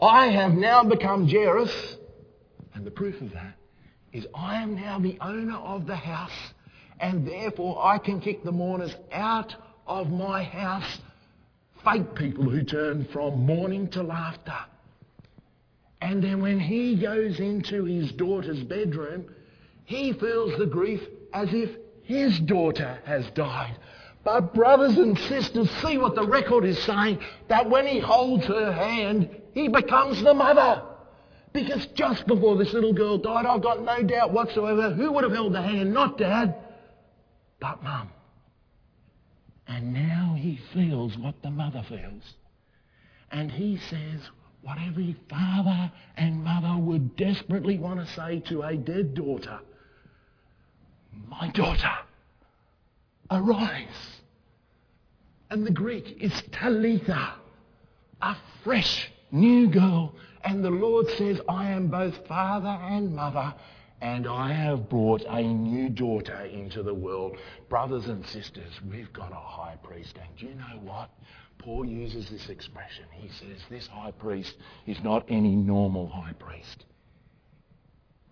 I 0.00 0.28
have 0.28 0.52
now 0.52 0.84
become 0.84 1.26
Jairus. 1.26 1.96
And 2.74 2.86
the 2.86 2.90
proof 2.92 3.20
of 3.20 3.32
that 3.32 3.54
is 4.12 4.26
I 4.32 4.62
am 4.62 4.76
now 4.76 5.00
the 5.00 5.18
owner 5.20 5.56
of 5.56 5.86
the 5.86 5.96
house 5.96 6.52
and 7.00 7.26
therefore 7.26 7.84
I 7.84 7.98
can 7.98 8.20
kick 8.20 8.44
the 8.44 8.52
mourners 8.52 8.94
out 9.12 9.54
of 9.88 10.10
my 10.10 10.42
house. 10.42 11.00
Fake 11.84 12.14
people 12.14 12.44
who 12.44 12.62
turn 12.62 13.06
from 13.06 13.46
mourning 13.46 13.88
to 13.88 14.02
laughter. 14.02 14.58
And 16.00 16.22
then 16.22 16.40
when 16.40 16.60
he 16.60 16.96
goes 16.96 17.40
into 17.40 17.84
his 17.84 18.12
daughter's 18.12 18.62
bedroom, 18.62 19.26
he 19.84 20.12
feels 20.12 20.56
the 20.58 20.66
grief 20.66 21.02
as 21.32 21.52
if 21.52 21.70
his 22.02 22.38
daughter 22.40 22.98
has 23.04 23.28
died. 23.30 23.76
But 24.24 24.54
brothers 24.54 24.96
and 24.98 25.18
sisters, 25.18 25.70
see 25.82 25.98
what 25.98 26.14
the 26.14 26.26
record 26.26 26.64
is 26.64 26.78
saying, 26.82 27.20
that 27.48 27.68
when 27.70 27.86
he 27.86 27.98
holds 27.98 28.44
her 28.46 28.72
hand, 28.72 29.30
he 29.54 29.68
becomes 29.68 30.22
the 30.22 30.34
mother. 30.34 30.82
Because 31.52 31.86
just 31.94 32.26
before 32.26 32.56
this 32.56 32.72
little 32.72 32.92
girl 32.92 33.18
died, 33.18 33.46
I've 33.46 33.62
got 33.62 33.82
no 33.82 34.02
doubt 34.02 34.32
whatsoever 34.32 34.90
who 34.90 35.12
would 35.12 35.24
have 35.24 35.32
held 35.32 35.54
the 35.54 35.62
hand, 35.62 35.94
not 35.94 36.18
dad, 36.18 36.54
but 37.58 37.82
mum. 37.82 38.10
And 39.68 39.92
now 39.92 40.34
he 40.36 40.58
feels 40.72 41.16
what 41.18 41.42
the 41.42 41.50
mother 41.50 41.84
feels. 41.88 42.34
And 43.30 43.52
he 43.52 43.76
says 43.76 44.22
what 44.62 44.78
every 44.84 45.14
father 45.28 45.92
and 46.16 46.42
mother 46.42 46.82
would 46.82 47.16
desperately 47.16 47.78
want 47.78 48.00
to 48.00 48.14
say 48.14 48.40
to 48.48 48.62
a 48.62 48.76
dead 48.76 49.14
daughter 49.14 49.60
My 51.28 51.48
daughter, 51.48 51.92
arise. 53.30 54.20
And 55.50 55.66
the 55.66 55.70
Greek 55.70 56.16
is 56.20 56.32
Talitha, 56.50 57.34
a 58.20 58.36
fresh 58.64 59.10
new 59.30 59.68
girl. 59.68 60.14
And 60.44 60.64
the 60.64 60.70
Lord 60.70 61.08
says, 61.16 61.40
I 61.48 61.70
am 61.70 61.88
both 61.88 62.26
father 62.26 62.68
and 62.68 63.14
mother, 63.14 63.54
and 64.00 64.26
I 64.26 64.52
have 64.52 64.88
brought 64.88 65.24
a 65.28 65.42
new 65.42 65.88
daughter 65.88 66.42
into 66.42 66.82
the 66.82 66.94
world. 66.94 67.36
Brothers 67.68 68.06
and 68.06 68.24
sisters, 68.26 68.72
we've 68.90 69.12
got 69.12 69.32
a 69.32 69.36
high 69.36 69.76
priest. 69.82 70.16
And 70.16 70.36
do 70.36 70.46
you 70.46 70.54
know 70.54 70.80
what? 70.82 71.10
Paul 71.58 71.84
uses 71.84 72.30
this 72.30 72.48
expression. 72.48 73.04
He 73.10 73.28
says, 73.28 73.58
This 73.68 73.88
high 73.88 74.12
priest 74.12 74.56
is 74.86 75.02
not 75.02 75.24
any 75.28 75.56
normal 75.56 76.08
high 76.08 76.34
priest. 76.34 76.84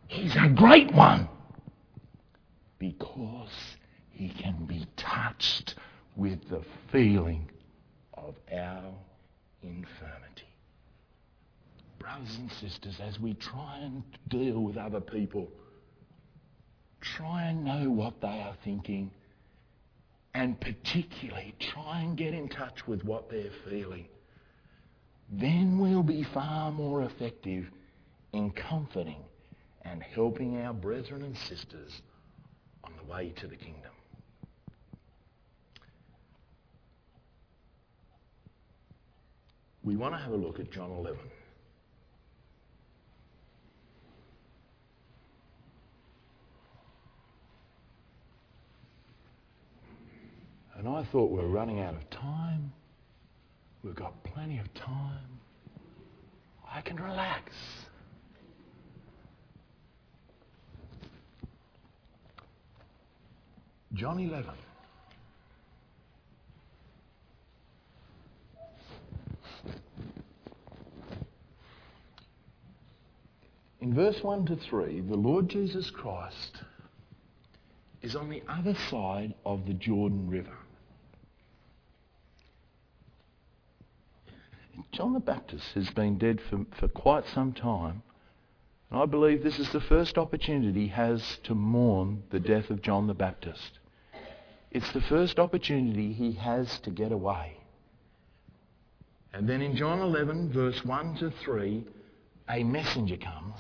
He's 0.07 0.37
a 0.37 0.49
great 0.49 0.93
one 0.93 1.29
because 2.79 3.77
he 4.11 4.29
can 4.29 4.65
be 4.67 4.87
touched 4.97 5.75
with 6.15 6.49
the 6.49 6.63
feeling 6.93 7.51
of 8.15 8.37
our 8.53 8.95
infirmity 9.63 10.46
brothers 11.99 12.37
and 12.39 12.51
sisters, 12.53 13.01
as 13.01 13.19
we 13.19 13.35
try 13.35 13.79
and 13.83 14.03
deal 14.29 14.61
with 14.63 14.77
other 14.77 15.01
people, 15.01 15.49
try 17.01 17.45
and 17.45 17.65
know 17.65 17.91
what 17.91 18.21
they 18.21 18.29
are 18.41 18.57
thinking, 18.65 19.11
and 20.35 20.61
particularly 20.61 21.55
try 21.59 22.01
and 22.01 22.17
get 22.17 22.35
in 22.35 22.49
touch 22.49 22.87
with 22.87 23.05
what 23.05 23.31
they're 23.31 23.51
feeling. 23.69 24.07
Then 25.31 25.79
we'll 25.79 26.03
be 26.03 26.23
far 26.23 26.71
more 26.71 27.03
effective 27.03 27.67
in 28.33 28.51
comforting 28.51 29.25
and 29.83 30.03
helping 30.03 30.61
our 30.61 30.75
brethren 30.75 31.23
and 31.23 31.37
sisters 31.37 32.03
on 32.85 32.93
the 32.97 33.13
way 33.13 33.33
to 33.37 33.47
the 33.47 33.57
kingdom. 33.57 33.93
We 39.83 39.97
want 39.97 40.15
to 40.15 40.19
have 40.19 40.33
a 40.33 40.37
look 40.37 40.59
at 40.59 40.71
John 40.73 40.91
11. 40.91 41.19
I 50.97 51.05
thought 51.13 51.31
we're 51.31 51.45
running 51.47 51.81
out 51.81 51.95
of 51.95 52.09
time. 52.09 52.73
We've 53.85 53.95
got 53.95 54.15
plenty 54.25 54.59
of 54.59 54.73
time. 54.73 55.29
I 56.67 56.81
can 56.81 56.97
relax. 56.97 57.53
John 63.93 64.19
11. 64.19 64.51
In 73.83 73.95
verse 73.95 74.23
1 74.23 74.47
to 74.47 74.57
3, 74.57 75.03
the 75.03 75.15
Lord 75.15 75.51
Jesus 75.51 75.91
Christ 75.91 76.63
is 78.01 78.17
on 78.17 78.31
the 78.31 78.43
other 78.49 78.75
side 78.89 79.35
of 79.45 79.67
the 79.67 79.75
Jordan 79.75 80.31
River. 80.31 80.57
John 84.93 85.13
the 85.13 85.21
Baptist 85.21 85.73
has 85.75 85.91
been 85.91 86.19
dead 86.19 86.41
for, 86.51 86.67
for 86.79 86.89
quite 86.89 87.25
some 87.27 87.53
time. 87.53 88.03
And 88.91 89.01
I 89.01 89.07
believe 89.07 89.43
this 89.43 89.59
is 89.59 89.71
the 89.71 89.81
first 89.81 90.17
opportunity 90.17 90.83
he 90.83 90.89
has 90.89 91.39
to 91.45 91.55
mourn 91.55 92.23
the 92.31 92.41
death 92.41 92.71
of 92.71 92.83
John 92.83 93.07
the 93.07 93.15
Baptist. 93.15 93.79
It's 94.71 94.93
the 94.93 95.01
first 95.01 95.39
opportunity 95.39 96.13
he 96.13 96.33
has 96.33 96.79
to 96.81 96.91
get 96.91 97.13
away. 97.13 97.57
And 99.33 99.49
then 99.49 99.61
in 99.61 99.77
John 99.77 100.01
11, 100.01 100.53
verse 100.53 100.85
1 100.85 101.17
to 101.17 101.31
3, 101.31 101.85
a 102.49 102.65
messenger 102.65 103.17
comes. 103.17 103.59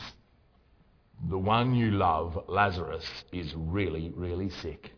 The 1.29 1.38
one 1.38 1.74
you 1.74 1.90
love, 1.90 2.44
Lazarus, 2.48 3.24
is 3.33 3.55
really, 3.55 4.12
really 4.14 4.50
sick. 4.50 4.92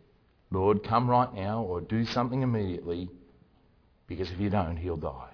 Lord, 0.51 0.83
come 0.83 1.09
right 1.09 1.33
now 1.33 1.63
or 1.63 1.81
do 1.81 2.05
something 2.05 2.41
immediately 2.41 3.09
because 4.07 4.31
if 4.31 4.39
you 4.39 4.49
don't, 4.49 4.77
he'll 4.77 4.97
die. 4.97 5.29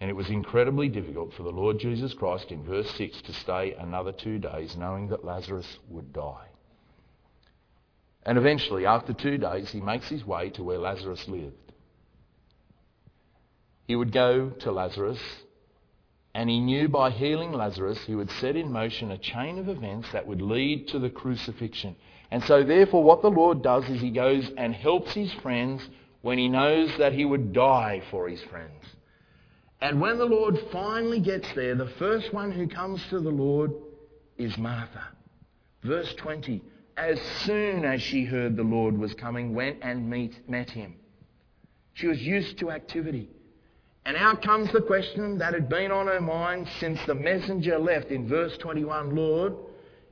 And 0.00 0.08
it 0.08 0.14
was 0.14 0.30
incredibly 0.30 0.88
difficult 0.88 1.32
for 1.32 1.42
the 1.42 1.50
Lord 1.50 1.78
Jesus 1.78 2.14
Christ 2.14 2.52
in 2.52 2.62
verse 2.64 2.90
6 2.92 3.22
to 3.22 3.32
stay 3.32 3.74
another 3.74 4.12
two 4.12 4.38
days 4.38 4.76
knowing 4.76 5.08
that 5.08 5.24
Lazarus 5.24 5.78
would 5.88 6.12
die. 6.12 6.46
And 8.24 8.38
eventually, 8.38 8.86
after 8.86 9.12
two 9.12 9.38
days, 9.38 9.70
he 9.70 9.80
makes 9.80 10.08
his 10.08 10.24
way 10.24 10.50
to 10.50 10.62
where 10.62 10.78
Lazarus 10.78 11.26
lived. 11.28 11.72
He 13.86 13.96
would 13.96 14.12
go 14.12 14.50
to 14.50 14.70
Lazarus, 14.70 15.20
and 16.34 16.50
he 16.50 16.60
knew 16.60 16.88
by 16.88 17.10
healing 17.10 17.52
Lazarus, 17.52 18.04
he 18.04 18.14
would 18.14 18.30
set 18.30 18.54
in 18.54 18.70
motion 18.70 19.10
a 19.10 19.18
chain 19.18 19.58
of 19.58 19.68
events 19.68 20.12
that 20.12 20.26
would 20.26 20.42
lead 20.42 20.88
to 20.88 20.98
the 20.98 21.10
crucifixion. 21.10 21.96
And 22.30 22.44
so, 22.44 22.62
therefore, 22.62 23.02
what 23.02 23.22
the 23.22 23.30
Lord 23.30 23.62
does 23.62 23.88
is 23.88 24.00
he 24.00 24.10
goes 24.10 24.50
and 24.58 24.74
helps 24.74 25.14
his 25.14 25.32
friends 25.32 25.88
when 26.20 26.36
he 26.36 26.48
knows 26.48 26.96
that 26.98 27.14
he 27.14 27.24
would 27.24 27.54
die 27.54 28.02
for 28.10 28.28
his 28.28 28.42
friends. 28.42 28.84
And 29.80 30.00
when 30.00 30.18
the 30.18 30.24
Lord 30.24 30.58
finally 30.72 31.20
gets 31.20 31.46
there, 31.54 31.74
the 31.74 31.92
first 31.98 32.32
one 32.32 32.50
who 32.50 32.66
comes 32.66 33.00
to 33.10 33.20
the 33.20 33.30
Lord 33.30 33.72
is 34.36 34.56
Martha. 34.58 35.08
Verse 35.82 36.12
20 36.14 36.62
As 36.96 37.20
soon 37.44 37.84
as 37.84 38.02
she 38.02 38.24
heard 38.24 38.56
the 38.56 38.64
Lord 38.64 38.98
was 38.98 39.14
coming, 39.14 39.54
went 39.54 39.78
and 39.82 40.10
meet, 40.10 40.48
met 40.48 40.70
him. 40.70 40.94
She 41.94 42.08
was 42.08 42.20
used 42.20 42.58
to 42.58 42.70
activity. 42.70 43.28
And 44.04 44.16
out 44.16 44.42
comes 44.42 44.72
the 44.72 44.80
question 44.80 45.38
that 45.38 45.54
had 45.54 45.68
been 45.68 45.92
on 45.92 46.06
her 46.06 46.20
mind 46.20 46.66
since 46.80 46.98
the 47.06 47.14
messenger 47.14 47.78
left 47.78 48.10
in 48.10 48.26
verse 48.26 48.56
21 48.58 49.14
Lord, 49.14 49.54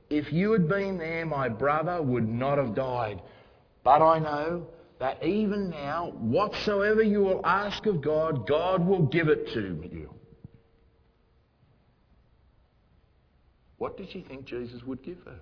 if 0.09 0.31
you 0.31 0.51
had 0.51 0.69
been 0.69 0.97
there, 0.97 1.25
my 1.25 1.49
brother 1.49 2.01
would 2.01 2.27
not 2.27 2.57
have 2.57 2.75
died. 2.75 3.21
But 3.83 4.01
I 4.01 4.19
know 4.19 4.67
that 4.99 5.23
even 5.23 5.69
now, 5.69 6.11
whatsoever 6.17 7.03
you 7.03 7.21
will 7.21 7.45
ask 7.45 7.85
of 7.85 8.01
God, 8.01 8.47
God 8.47 8.85
will 8.85 9.05
give 9.05 9.27
it 9.27 9.47
to 9.53 9.87
you. 9.91 10.13
What 13.77 13.95
did 13.95 14.09
she 14.11 14.21
think 14.21 14.45
Jesus 14.45 14.81
would 14.83 15.03
give 15.03 15.19
her? 15.25 15.39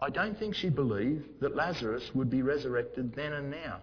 I 0.00 0.10
don't 0.10 0.36
think 0.36 0.56
she 0.56 0.68
believed 0.68 1.40
that 1.40 1.54
Lazarus 1.54 2.10
would 2.12 2.28
be 2.28 2.42
resurrected 2.42 3.14
then 3.14 3.32
and 3.32 3.50
now. 3.50 3.82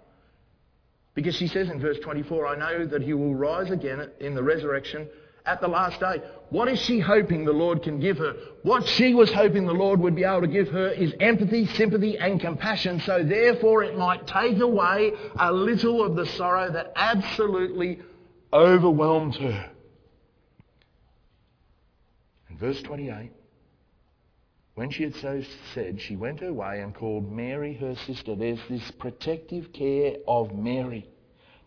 Because 1.14 1.36
she 1.36 1.48
says 1.48 1.70
in 1.70 1.80
verse 1.80 1.98
24, 2.04 2.46
I 2.46 2.56
know 2.58 2.86
that 2.86 3.02
he 3.02 3.14
will 3.14 3.34
rise 3.34 3.72
again 3.72 4.10
in 4.20 4.36
the 4.36 4.44
resurrection 4.44 5.08
at 5.46 5.62
the 5.62 5.68
last 5.68 6.00
day. 6.00 6.22
What 6.50 6.68
is 6.68 6.80
she 6.80 7.00
hoping 7.00 7.46
the 7.46 7.54
Lord 7.54 7.84
can 7.84 8.00
give 8.00 8.18
her? 8.18 8.36
What 8.64 8.88
she 8.88 9.14
was 9.14 9.32
hoping 9.32 9.66
the 9.66 9.74
Lord 9.74 10.00
would 10.00 10.16
be 10.16 10.24
able 10.24 10.42
to 10.42 10.48
give 10.48 10.70
her 10.70 10.90
is 10.90 11.14
empathy, 11.20 11.66
sympathy, 11.68 12.18
and 12.18 12.40
compassion, 12.40 13.00
so 13.02 13.24
therefore 13.24 13.84
it 13.84 13.98
might 13.98 14.26
take 14.28 14.60
away 14.60 15.14
a 15.40 15.52
little 15.52 16.04
of 16.04 16.16
the 16.16 16.26
sorrow 16.26 16.72
that 16.72 16.92
absolutely 16.96 18.00
overwhelmed 18.52 19.36
her. 19.36 19.70
In 22.50 22.58
verse 22.58 22.82
28, 22.82 23.32
When 24.74 24.90
she 24.90 25.04
had 25.04 25.16
so 25.16 25.44
said, 25.74 26.02
she 26.02 26.16
went 26.16 26.40
her 26.40 26.54
way 26.54 26.82
and 26.82 26.96
called 26.96 27.32
Mary 27.32 27.74
her 27.76 27.96
sister. 28.08 28.36
There's 28.36 28.60
this 28.70 28.92
protective 28.92 29.72
care 29.72 30.16
of 30.28 30.54
Mary. 30.56 31.08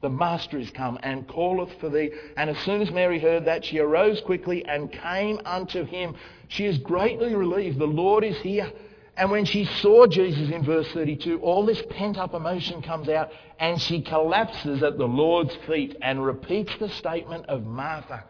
The 0.03 0.11
master 0.11 0.59
is 0.59 0.69
come 0.71 0.99
and 1.05 1.29
calleth 1.29 1.79
for 1.81 1.89
thee. 1.89 2.11
And 2.37 2.51
as 2.51 2.59
soon 2.59 2.83
as 2.83 2.91
Mary 2.91 3.21
heard 3.21 3.45
that, 3.45 3.65
she 3.65 3.79
arose 3.79 4.21
quickly 4.21 4.65
and 4.67 4.91
came 4.91 5.41
unto 5.45 5.85
him. 5.85 6.17
She 6.49 6.67
is 6.67 6.79
greatly 6.79 7.37
relieved. 7.37 7.79
The 7.79 7.87
Lord 7.87 8.25
is 8.25 8.37
here. 8.39 8.71
And 9.17 9.31
when 9.31 9.45
she 9.45 9.65
saw 9.65 10.09
Jesus 10.09 10.51
in 10.51 10.65
verse 10.65 10.89
32, 10.93 11.39
all 11.41 11.65
this 11.65 11.83
pent 11.91 12.19
up 12.19 12.35
emotion 12.35 12.83
comes 12.83 13.09
out 13.09 13.31
and 13.61 13.81
she 13.81 14.03
collapses 14.03 14.83
at 14.83 14.99
the 14.99 15.07
Lord's 15.07 15.55
feet 15.69 15.97
and 16.03 16.25
repeats 16.25 16.73
the 16.81 16.89
statement 16.89 17.47
of 17.47 17.65
Martha. 17.65 18.25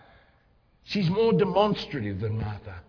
She's 0.84 1.08
more 1.08 1.32
demonstrative 1.32 2.20
than 2.20 2.38
Martha. 2.38 2.80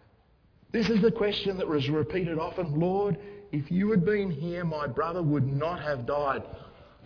This 0.73 0.89
is 0.89 1.01
the 1.01 1.11
question 1.11 1.57
that 1.57 1.67
was 1.67 1.89
repeated 1.89 2.37
often 2.37 2.77
Lord, 2.77 3.17
if 3.53 3.71
you 3.71 3.91
had 3.91 4.03
been 4.03 4.29
here, 4.31 4.65
my 4.65 4.87
brother 4.87 5.21
would 5.21 5.47
not 5.47 5.79
have 5.81 6.05
died. 6.05 6.43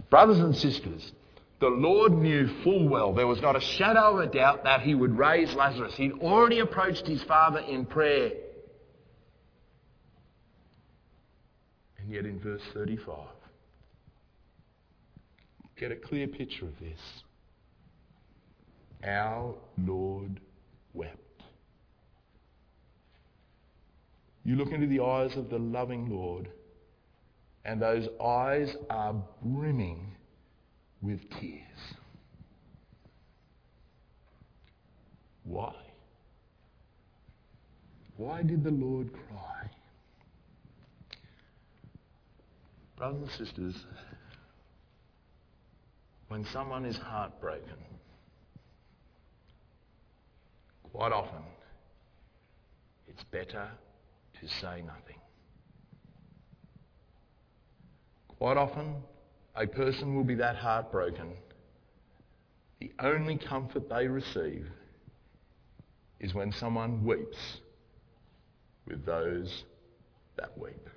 Brothers 0.10 0.40
and 0.40 0.56
sisters, 0.56 1.12
the 1.60 1.70
Lord 1.70 2.14
knew 2.14 2.48
full 2.64 2.88
well, 2.88 3.14
there 3.14 3.26
was 3.26 3.42
not 3.42 3.56
a 3.56 3.60
shadow 3.60 4.18
of 4.18 4.20
a 4.20 4.32
doubt 4.32 4.64
that 4.64 4.82
he 4.82 4.94
would 4.94 5.18
raise 5.18 5.54
Lazarus. 5.56 5.96
He'd 5.96 6.14
already 6.14 6.60
approached 6.60 7.08
his 7.08 7.24
father 7.24 7.60
in 7.60 7.86
prayer. 7.86 8.32
And 11.98 12.12
yet 12.12 12.26
in 12.26 12.40
verse 12.40 12.62
35, 12.74 13.16
get 15.78 15.92
a 15.92 15.96
clear 15.96 16.28
picture 16.28 16.66
of 16.66 16.80
this. 16.80 17.00
Our 19.04 19.56
Lord 19.80 20.40
wept. 20.94 21.42
You 24.44 24.56
look 24.56 24.72
into 24.72 24.88
the 24.88 25.04
eyes 25.04 25.36
of 25.36 25.50
the 25.50 25.58
loving 25.58 26.10
Lord, 26.10 26.50
and 27.66 27.82
those 27.82 28.08
eyes 28.22 28.76
are 28.90 29.16
brimming 29.44 30.17
with 31.02 31.30
tears. 31.30 31.96
Why? 35.44 35.74
Why 38.18 38.42
did 38.42 38.64
the 38.64 38.72
Lord 38.72 39.12
cry? 39.14 39.70
Brothers 42.98 43.22
and 43.22 43.48
sisters, 43.48 43.86
when 46.30 46.44
someone 46.46 46.84
is 46.84 46.98
heartbroken, 46.98 47.78
quite 50.92 51.12
often 51.12 51.44
it's 53.08 53.24
better 53.24 53.68
to 54.42 54.48
say 54.48 54.82
nothing. 54.82 55.20
Quite 58.40 58.58
often, 58.58 58.96
a 59.58 59.66
person 59.66 60.16
will 60.16 60.24
be 60.24 60.36
that 60.36 60.56
heartbroken. 60.56 61.34
The 62.80 62.92
only 63.00 63.38
comfort 63.38 63.90
they 63.90 64.08
receive 64.08 64.68
is 66.20 66.34
when 66.34 66.52
someone 66.52 67.04
weeps 67.04 67.58
with 68.88 69.04
those 69.06 69.64
that 70.38 70.56
weep. 70.58 70.90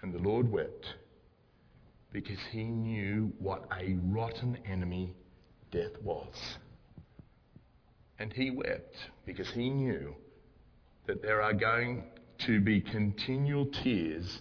And 0.00 0.14
the 0.14 0.18
Lord 0.18 0.50
wept 0.50 0.86
because 2.10 2.38
he 2.50 2.64
knew 2.64 3.32
what 3.38 3.68
a 3.78 3.98
rotten 4.06 4.58
enemy 4.66 5.12
death 5.70 6.00
was. 6.02 6.34
And 8.18 8.32
he 8.32 8.50
wept 8.50 8.96
because 9.26 9.50
he 9.50 9.68
knew 9.68 10.14
that 11.06 11.20
there 11.22 11.42
are 11.42 11.52
going 11.52 12.04
to 12.46 12.60
be 12.60 12.80
continual 12.80 13.66
tears 13.66 14.40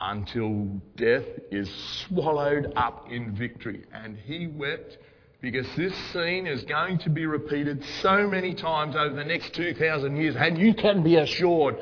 until 0.00 0.80
death 0.96 1.24
is 1.50 1.68
swallowed 2.08 2.72
up 2.76 3.06
in 3.10 3.34
victory. 3.34 3.84
And 3.92 4.16
he 4.16 4.46
wept 4.46 4.98
because 5.40 5.66
this 5.76 5.94
scene 6.12 6.46
is 6.46 6.64
going 6.64 6.98
to 6.98 7.10
be 7.10 7.26
repeated 7.26 7.84
so 8.02 8.26
many 8.26 8.54
times 8.54 8.96
over 8.96 9.14
the 9.14 9.24
next 9.24 9.54
2,000 9.54 10.16
years. 10.16 10.36
And 10.36 10.58
you 10.58 10.74
can 10.74 11.02
be 11.02 11.16
assured 11.16 11.78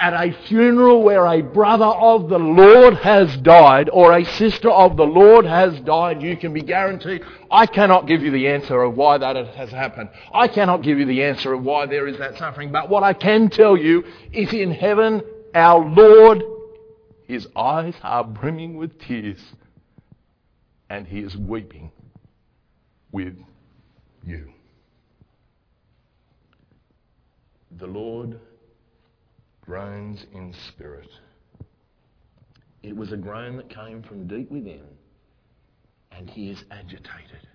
at 0.00 0.14
a 0.14 0.32
funeral 0.46 1.02
where 1.02 1.26
a 1.26 1.42
brother 1.42 1.84
of 1.84 2.28
the 2.28 2.38
Lord 2.38 2.94
has 2.94 3.36
died 3.38 3.90
or 3.92 4.16
a 4.16 4.24
sister 4.24 4.70
of 4.70 4.96
the 4.96 5.04
Lord 5.04 5.44
has 5.44 5.78
died, 5.80 6.22
you 6.22 6.36
can 6.36 6.54
be 6.54 6.62
guaranteed. 6.62 7.22
I 7.50 7.66
cannot 7.66 8.06
give 8.06 8.22
you 8.22 8.30
the 8.30 8.48
answer 8.48 8.82
of 8.82 8.96
why 8.96 9.18
that 9.18 9.36
has 9.36 9.70
happened. 9.70 10.08
I 10.32 10.48
cannot 10.48 10.82
give 10.82 10.98
you 10.98 11.04
the 11.04 11.22
answer 11.22 11.52
of 11.52 11.62
why 11.62 11.86
there 11.86 12.08
is 12.08 12.18
that 12.18 12.38
suffering. 12.38 12.72
But 12.72 12.88
what 12.88 13.02
I 13.02 13.12
can 13.12 13.50
tell 13.50 13.76
you 13.76 14.04
is 14.32 14.52
in 14.52 14.70
heaven, 14.72 15.22
our 15.54 15.84
Lord, 15.84 16.42
his 17.30 17.46
eyes 17.54 17.94
are 18.02 18.24
brimming 18.24 18.76
with 18.76 18.98
tears 18.98 19.38
and 20.88 21.06
he 21.06 21.20
is 21.20 21.36
weeping 21.36 21.92
with 23.12 23.36
you. 24.26 24.52
The 27.78 27.86
Lord 27.86 28.40
groans 29.60 30.26
in 30.34 30.52
spirit. 30.68 31.08
It 32.82 32.96
was 32.96 33.12
a 33.12 33.16
groan 33.16 33.56
that 33.58 33.70
came 33.70 34.02
from 34.02 34.26
deep 34.26 34.50
within, 34.50 34.82
and 36.10 36.28
he 36.28 36.50
is 36.50 36.64
agitated. 36.72 37.46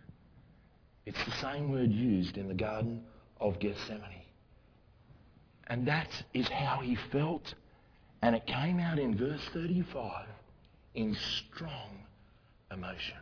It's 1.05 1.23
the 1.25 1.35
same 1.41 1.69
word 1.69 1.91
used 1.91 2.38
in 2.38 2.47
the 2.47 2.53
Garden 2.53 3.03
of 3.41 3.59
Gethsemane. 3.59 4.23
And 5.67 5.85
that 5.85 6.07
is 6.33 6.47
how 6.47 6.79
he 6.81 6.97
felt. 7.11 7.53
And 8.25 8.35
it 8.35 8.45
came 8.47 8.79
out 8.79 8.97
in 8.97 9.15
verse 9.15 9.41
35 9.53 10.25
in 10.95 11.15
strong 11.15 11.99
emotion. 12.71 13.17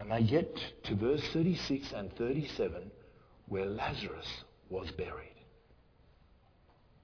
And 0.00 0.10
they 0.10 0.22
get 0.22 0.58
to 0.84 0.94
verse 0.94 1.22
36 1.32 1.92
and 1.92 2.10
37 2.16 2.90
where 3.48 3.66
Lazarus 3.66 4.44
was 4.70 4.90
buried 4.92 5.36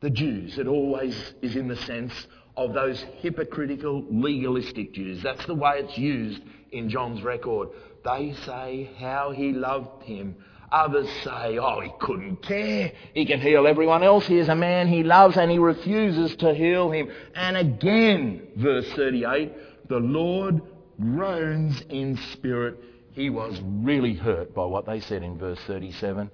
the 0.03 0.11
Jews. 0.11 0.59
It 0.59 0.67
always 0.67 1.33
is 1.41 1.57
in 1.57 1.69
the 1.69 1.77
sense 1.77 2.13
of 2.57 2.75
those 2.75 3.03
hypocritical, 3.21 4.05
legalistic 4.11 4.93
Jews. 4.93 5.23
That's 5.23 5.47
the 5.47 5.55
way 5.55 5.79
it's 5.79 5.97
used 5.97 6.43
in 6.73 6.91
John's 6.91 7.23
record. 7.23 7.69
They 8.05 8.35
say 8.45 8.91
how 8.99 9.31
he 9.31 9.53
loved 9.53 10.03
him. 10.03 10.37
Others 10.73 11.09
say, 11.23 11.59
oh, 11.59 11.81
he 11.81 11.93
couldn't 12.01 12.43
care. 12.43 12.93
He 13.15 13.27
can 13.27 13.41
heal 13.41 13.67
everyone 13.67 14.03
else. 14.03 14.27
He 14.27 14.39
is 14.39 14.49
a 14.49 14.57
man 14.57 14.89
he 14.89 15.03
loves 15.03 15.37
and 15.37 15.51
he 15.51 15.59
refuses 15.59 16.35
to 16.37 16.55
heal 16.55 16.91
him. 16.91 17.11
And 17.35 17.57
again, 17.57 18.49
verse 18.57 18.89
38, 18.95 19.89
the 19.89 19.99
Lord 19.99 20.63
groans 20.99 21.83
in 21.91 22.17
spirit. 22.33 22.79
He 23.13 23.29
was 23.29 23.61
really 23.63 24.15
hurt 24.15 24.55
by 24.55 24.65
what 24.65 24.87
they 24.87 25.01
said 25.01 25.23
in 25.23 25.39
verse 25.39 25.61
37, 25.67 26.31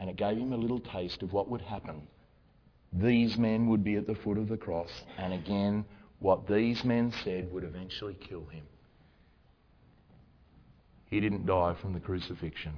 and 0.00 0.10
it 0.10 0.16
gave 0.16 0.36
him 0.36 0.52
a 0.52 0.56
little 0.56 0.80
taste 0.80 1.22
of 1.22 1.32
what 1.32 1.48
would 1.48 1.60
happen 1.62 2.08
these 2.92 3.36
men 3.36 3.68
would 3.68 3.84
be 3.84 3.96
at 3.96 4.06
the 4.06 4.14
foot 4.14 4.38
of 4.38 4.48
the 4.48 4.56
cross, 4.56 4.90
and 5.18 5.32
again, 5.32 5.84
what 6.20 6.46
these 6.48 6.84
men 6.84 7.12
said 7.22 7.52
would 7.52 7.64
eventually 7.64 8.14
kill 8.14 8.46
him. 8.46 8.64
He 11.10 11.20
didn't 11.20 11.46
die 11.46 11.74
from 11.80 11.92
the 11.92 12.00
crucifixion. 12.00 12.74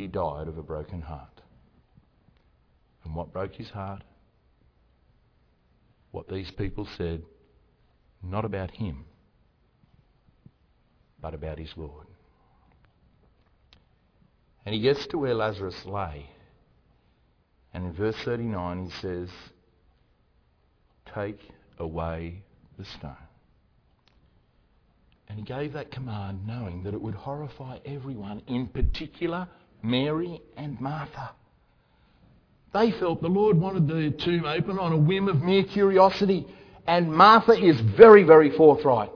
He 0.00 0.06
died 0.06 0.48
of 0.48 0.56
a 0.56 0.62
broken 0.62 1.02
heart. 1.02 1.42
And 3.04 3.14
what 3.14 3.34
broke 3.34 3.54
his 3.54 3.68
heart? 3.68 4.02
What 6.10 6.26
these 6.26 6.50
people 6.50 6.88
said, 6.96 7.22
not 8.22 8.46
about 8.46 8.70
him, 8.70 9.04
but 11.20 11.34
about 11.34 11.58
his 11.58 11.70
Lord. 11.76 12.06
And 14.64 14.74
he 14.74 14.80
gets 14.80 15.06
to 15.08 15.18
where 15.18 15.34
Lazarus 15.34 15.84
lay. 15.84 16.30
And 17.74 17.84
in 17.84 17.92
verse 17.92 18.16
39 18.24 18.86
he 18.86 18.90
says, 19.02 19.28
Take 21.14 21.40
away 21.78 22.42
the 22.78 22.86
stone. 22.86 23.16
And 25.28 25.38
he 25.38 25.44
gave 25.44 25.74
that 25.74 25.90
command 25.90 26.46
knowing 26.46 26.84
that 26.84 26.94
it 26.94 27.02
would 27.02 27.14
horrify 27.14 27.80
everyone, 27.84 28.40
in 28.46 28.66
particular 28.66 29.46
Mary 29.82 30.42
and 30.56 30.80
Martha. 30.80 31.30
They 32.72 32.92
felt 32.92 33.20
the 33.20 33.28
Lord 33.28 33.58
wanted 33.58 33.88
the 33.88 34.10
tomb 34.10 34.44
open 34.44 34.78
on 34.78 34.92
a 34.92 34.96
whim 34.96 35.28
of 35.28 35.42
mere 35.42 35.64
curiosity. 35.64 36.46
And 36.86 37.12
Martha 37.12 37.52
is 37.52 37.80
very, 37.80 38.22
very 38.22 38.50
forthright. 38.56 39.10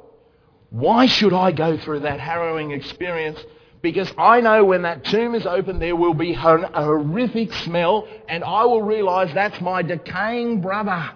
Why 0.70 1.06
should 1.06 1.32
I 1.32 1.52
go 1.52 1.76
through 1.78 2.00
that 2.00 2.20
harrowing 2.20 2.72
experience 2.72 3.38
because 3.84 4.10
I 4.16 4.40
know 4.40 4.64
when 4.64 4.82
that 4.82 5.04
tomb 5.04 5.34
is 5.34 5.44
open, 5.44 5.78
there 5.78 5.94
will 5.94 6.14
be 6.14 6.32
a 6.32 6.36
horrific 6.36 7.52
smell, 7.52 8.08
and 8.30 8.42
I 8.42 8.64
will 8.64 8.80
realize 8.80 9.32
that's 9.34 9.60
my 9.60 9.82
decaying 9.82 10.62
brother. 10.62 11.10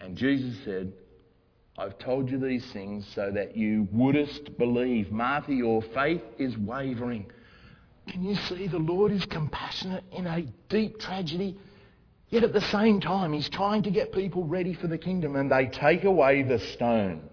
And 0.00 0.16
Jesus 0.16 0.56
said, 0.64 0.92
I've 1.78 1.96
told 2.00 2.28
you 2.28 2.40
these 2.40 2.66
things 2.72 3.06
so 3.14 3.30
that 3.30 3.56
you 3.56 3.86
wouldst 3.92 4.58
believe. 4.58 5.12
Martha, 5.12 5.54
your 5.54 5.80
faith 5.94 6.22
is 6.38 6.58
wavering. 6.58 7.26
Can 8.08 8.22
you 8.22 8.34
see 8.34 8.66
the 8.66 8.78
Lord 8.78 9.12
is 9.12 9.24
compassionate 9.26 10.04
in 10.12 10.26
a 10.26 10.42
deep 10.68 10.98
tragedy? 10.98 11.58
Yet 12.28 12.44
at 12.44 12.52
the 12.52 12.60
same 12.60 13.00
time, 13.00 13.32
He's 13.32 13.48
trying 13.48 13.82
to 13.84 13.90
get 13.90 14.12
people 14.12 14.44
ready 14.44 14.74
for 14.74 14.86
the 14.86 14.98
kingdom 14.98 15.36
and 15.36 15.50
they 15.50 15.66
take 15.66 16.04
away 16.04 16.42
the 16.42 16.58
stone. 16.58 17.28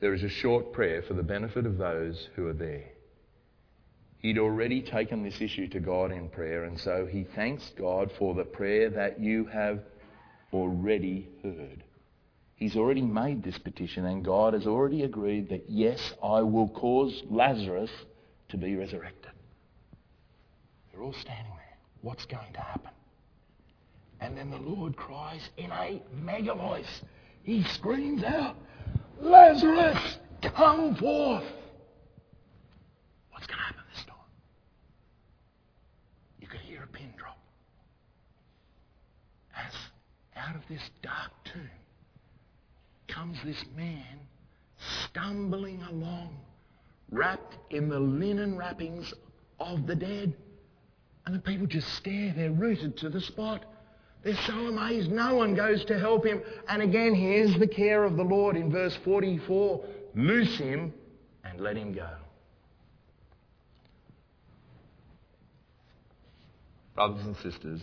There 0.00 0.14
is 0.14 0.22
a 0.22 0.28
short 0.28 0.72
prayer 0.72 1.02
for 1.02 1.14
the 1.14 1.22
benefit 1.22 1.66
of 1.66 1.76
those 1.76 2.28
who 2.36 2.46
are 2.46 2.52
there. 2.52 2.84
He'd 4.18 4.38
already 4.38 4.80
taken 4.80 5.22
this 5.22 5.40
issue 5.40 5.68
to 5.68 5.80
God 5.80 6.10
in 6.12 6.28
prayer, 6.28 6.64
and 6.64 6.78
so 6.78 7.06
he 7.06 7.24
thanks 7.34 7.72
God 7.76 8.10
for 8.18 8.34
the 8.34 8.44
prayer 8.44 8.90
that 8.90 9.20
you 9.20 9.44
have 9.46 9.80
already 10.52 11.28
heard. 11.42 11.84
He's 12.58 12.74
already 12.74 13.02
made 13.02 13.44
this 13.44 13.56
petition, 13.56 14.04
and 14.06 14.24
God 14.24 14.52
has 14.52 14.66
already 14.66 15.04
agreed 15.04 15.48
that, 15.50 15.70
yes, 15.70 16.12
I 16.20 16.40
will 16.42 16.68
cause 16.68 17.22
Lazarus 17.30 17.90
to 18.48 18.56
be 18.56 18.74
resurrected. 18.74 19.30
They're 20.90 21.02
all 21.02 21.12
standing 21.12 21.52
there. 21.52 21.78
What's 22.02 22.26
going 22.26 22.52
to 22.54 22.60
happen? 22.60 22.90
And 24.20 24.36
then 24.36 24.50
the 24.50 24.56
Lord 24.56 24.96
cries 24.96 25.48
in 25.56 25.70
a 25.70 26.02
mega 26.20 26.52
voice. 26.52 27.02
He 27.44 27.62
screams 27.62 28.24
out, 28.24 28.56
Lazarus, 29.20 30.18
come 30.42 30.96
forth. 30.96 31.44
What's 33.30 33.46
going 33.46 33.58
to 33.58 33.64
happen 33.66 33.82
this 33.94 34.04
time? 34.04 34.16
You 36.40 36.48
could 36.48 36.60
hear 36.60 36.82
a 36.82 36.88
pin 36.88 37.12
drop. 37.16 37.38
As 39.56 39.72
out 40.36 40.56
of 40.56 40.62
this 40.68 40.82
dark 41.02 41.30
tomb 41.44 41.70
comes 43.28 43.38
this 43.44 43.64
man 43.76 44.04
stumbling 45.10 45.82
along, 45.90 46.30
wrapped 47.10 47.56
in 47.70 47.88
the 47.88 47.98
linen 47.98 48.56
wrappings 48.56 49.12
of 49.60 49.86
the 49.86 49.94
dead. 49.94 50.34
And 51.26 51.34
the 51.34 51.40
people 51.40 51.66
just 51.66 51.88
stare, 51.94 52.32
they're 52.34 52.50
rooted 52.50 52.96
to 52.98 53.10
the 53.10 53.20
spot. 53.20 53.64
They're 54.22 54.36
so 54.46 54.54
amazed. 54.54 55.10
No 55.10 55.34
one 55.34 55.54
goes 55.54 55.84
to 55.86 55.98
help 55.98 56.24
him. 56.24 56.42
And 56.68 56.82
again, 56.82 57.14
here's 57.14 57.58
the 57.58 57.66
care 57.66 58.04
of 58.04 58.16
the 58.16 58.22
Lord 58.22 58.56
in 58.56 58.70
verse 58.70 58.96
44 59.04 59.84
Loose 60.14 60.56
him 60.58 60.92
and 61.44 61.60
let 61.60 61.76
him 61.76 61.92
go. 61.92 62.08
Brothers 66.94 67.26
and 67.26 67.36
sisters, 67.36 67.80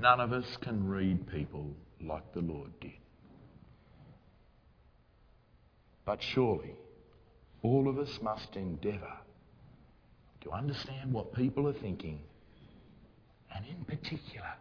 none 0.00 0.20
of 0.20 0.32
us 0.32 0.46
can 0.62 0.88
read 0.88 1.26
people 1.28 1.74
like 2.00 2.32
the 2.32 2.40
Lord 2.40 2.70
did. 2.80 2.92
But 6.04 6.22
surely, 6.22 6.74
all 7.62 7.88
of 7.88 7.98
us 7.98 8.18
must 8.22 8.56
endeavour 8.56 9.16
to 10.42 10.50
understand 10.52 11.12
what 11.12 11.34
people 11.34 11.68
are 11.68 11.74
thinking 11.74 12.20
and 13.54 13.64
in 13.66 13.84
particular, 13.84 14.52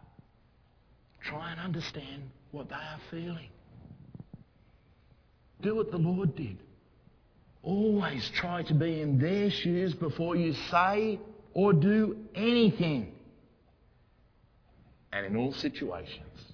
try 1.22 1.52
and 1.52 1.60
understand 1.60 2.24
what 2.52 2.70
they 2.70 2.76
are 2.76 3.00
feeling. 3.12 3.50
Do 5.62 5.76
what 5.76 5.92
the 5.92 5.98
Lord 5.98 6.36
did. 6.36 6.58
Always 7.64 8.30
try 8.36 8.64
to 8.64 8.74
be 8.74 9.02
in 9.02 9.20
their 9.20 9.50
shoes 9.50 9.94
before 9.94 10.36
you 10.36 10.54
say 10.72 11.20
or 11.54 11.74
do 11.74 12.18
anything. 12.36 13.12
And 15.12 15.26
in 15.26 15.36
all 15.36 15.52
situations, 15.54 16.47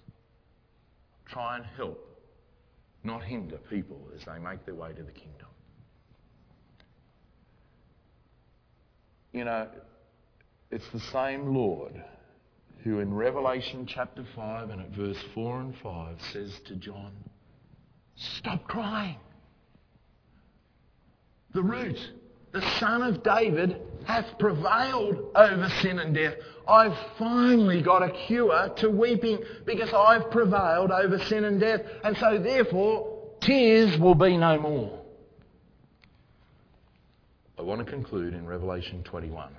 try 1.34 1.58
and 1.58 1.66
help, 1.76 2.00
not 3.04 3.24
hinder 3.24 3.58
people 3.70 4.00
as 4.16 4.24
they 4.26 4.38
make 4.38 4.66
their 4.66 4.76
way 4.76 4.94
to 4.94 5.04
the 5.04 5.12
kingdom. 5.12 5.48
You 9.34 9.46
know, 9.46 9.68
it's 10.70 10.88
the 10.94 11.00
same 11.00 11.54
Lord 11.56 12.02
who 12.84 13.00
in 13.00 13.14
Revelation 13.14 13.88
chapter 13.88 14.24
5 14.36 14.70
and 14.70 14.82
at 14.82 14.90
verse 14.92 15.18
4 15.34 15.62
and 15.62 15.76
5 15.82 16.18
says 16.32 16.52
to 16.68 16.76
John, 16.76 17.14
Stop 18.16 18.68
crying. 18.68 19.18
The 21.54 21.64
root, 21.64 21.98
the 22.54 22.62
Son 22.80 23.02
of 23.02 23.24
David, 23.24 23.82
hath 24.06 24.38
prevailed 24.38 25.32
over 25.36 25.70
sin 25.82 26.00
and 26.00 26.14
death. 26.14 26.36
I've 26.68 26.96
finally 27.18 27.82
got 27.82 28.04
a 28.04 28.12
cure 28.28 28.70
to 28.78 28.90
weeping 28.90 29.40
because 29.66 29.92
I've 29.94 30.30
prevailed 30.32 30.92
over 30.92 31.20
sin 31.20 31.46
and 31.46 31.60
death. 31.60 31.82
And 32.04 32.16
so, 32.18 32.38
therefore, 32.38 33.22
tears 33.42 33.98
will 34.00 34.16
be 34.16 34.38
no 34.38 34.60
more. 34.60 35.00
I 37.58 37.62
want 37.64 37.86
to 37.86 37.92
conclude 37.92 38.34
in 38.34 38.46
Revelation 38.46 39.04
21. 39.04 39.56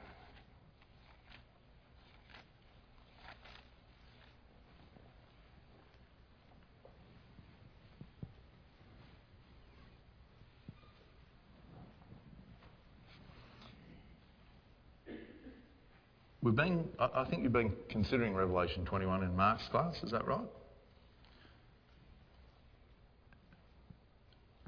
We've 16.45 16.55
been, 16.55 16.85
I 16.99 17.25
think 17.25 17.43
you've 17.43 17.55
been 17.55 17.73
considering 17.89 18.35
Revelation 18.35 18.85
21 18.85 19.23
in 19.23 19.35
Mark's 19.35 19.67
class, 19.69 19.97
is 20.03 20.11
that 20.11 20.27
right? 20.27 20.45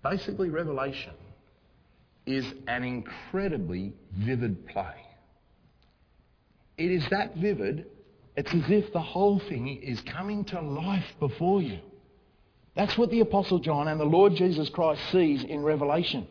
Basically, 0.03 0.49
Revelation 0.49 1.13
is 2.25 2.47
an 2.67 2.83
incredibly 2.83 3.93
vivid 4.17 4.67
play. 4.69 4.95
It 6.79 6.91
is 6.91 7.07
that 7.11 7.37
vivid, 7.37 7.85
it's 8.37 8.55
as 8.55 8.71
if 8.71 8.91
the 8.95 9.03
whole 9.03 9.39
thing 9.39 9.69
is 9.83 10.01
coming 10.01 10.47
to 10.47 10.61
life 10.63 11.05
before 11.21 11.61
you. 11.61 11.81
That's 12.75 12.97
what 12.97 13.11
the 13.11 13.21
Apostle 13.21 13.59
John 13.59 13.89
and 13.89 14.01
the 14.01 14.05
Lord 14.05 14.35
Jesus 14.35 14.71
Christ 14.71 15.03
sees 15.13 15.45
in 15.45 15.63
Revelation. 15.63 16.27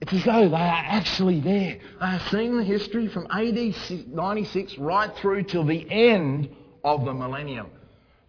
It's 0.00 0.12
as 0.12 0.24
though 0.24 0.48
they 0.48 0.56
are 0.56 0.84
actually 0.86 1.40
there. 1.40 1.78
They 2.00 2.06
are 2.06 2.20
seeing 2.30 2.56
the 2.56 2.64
history 2.64 3.08
from 3.08 3.26
AD 3.30 3.74
96 4.08 4.78
right 4.78 5.14
through 5.16 5.44
till 5.44 5.64
the 5.64 5.90
end 5.90 6.54
of 6.84 7.04
the 7.04 7.14
millennium. 7.14 7.68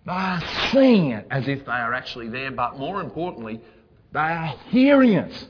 They 0.05 0.13
are 0.13 0.41
seeing 0.71 1.11
it 1.11 1.27
as 1.29 1.47
if 1.49 1.65
they 1.65 1.71
are 1.71 1.93
actually 1.93 2.29
there, 2.29 2.51
but 2.51 2.79
more 2.79 3.01
importantly, 3.01 3.61
they 4.13 4.19
are 4.19 4.55
hearing 4.69 5.13
it 5.13 5.47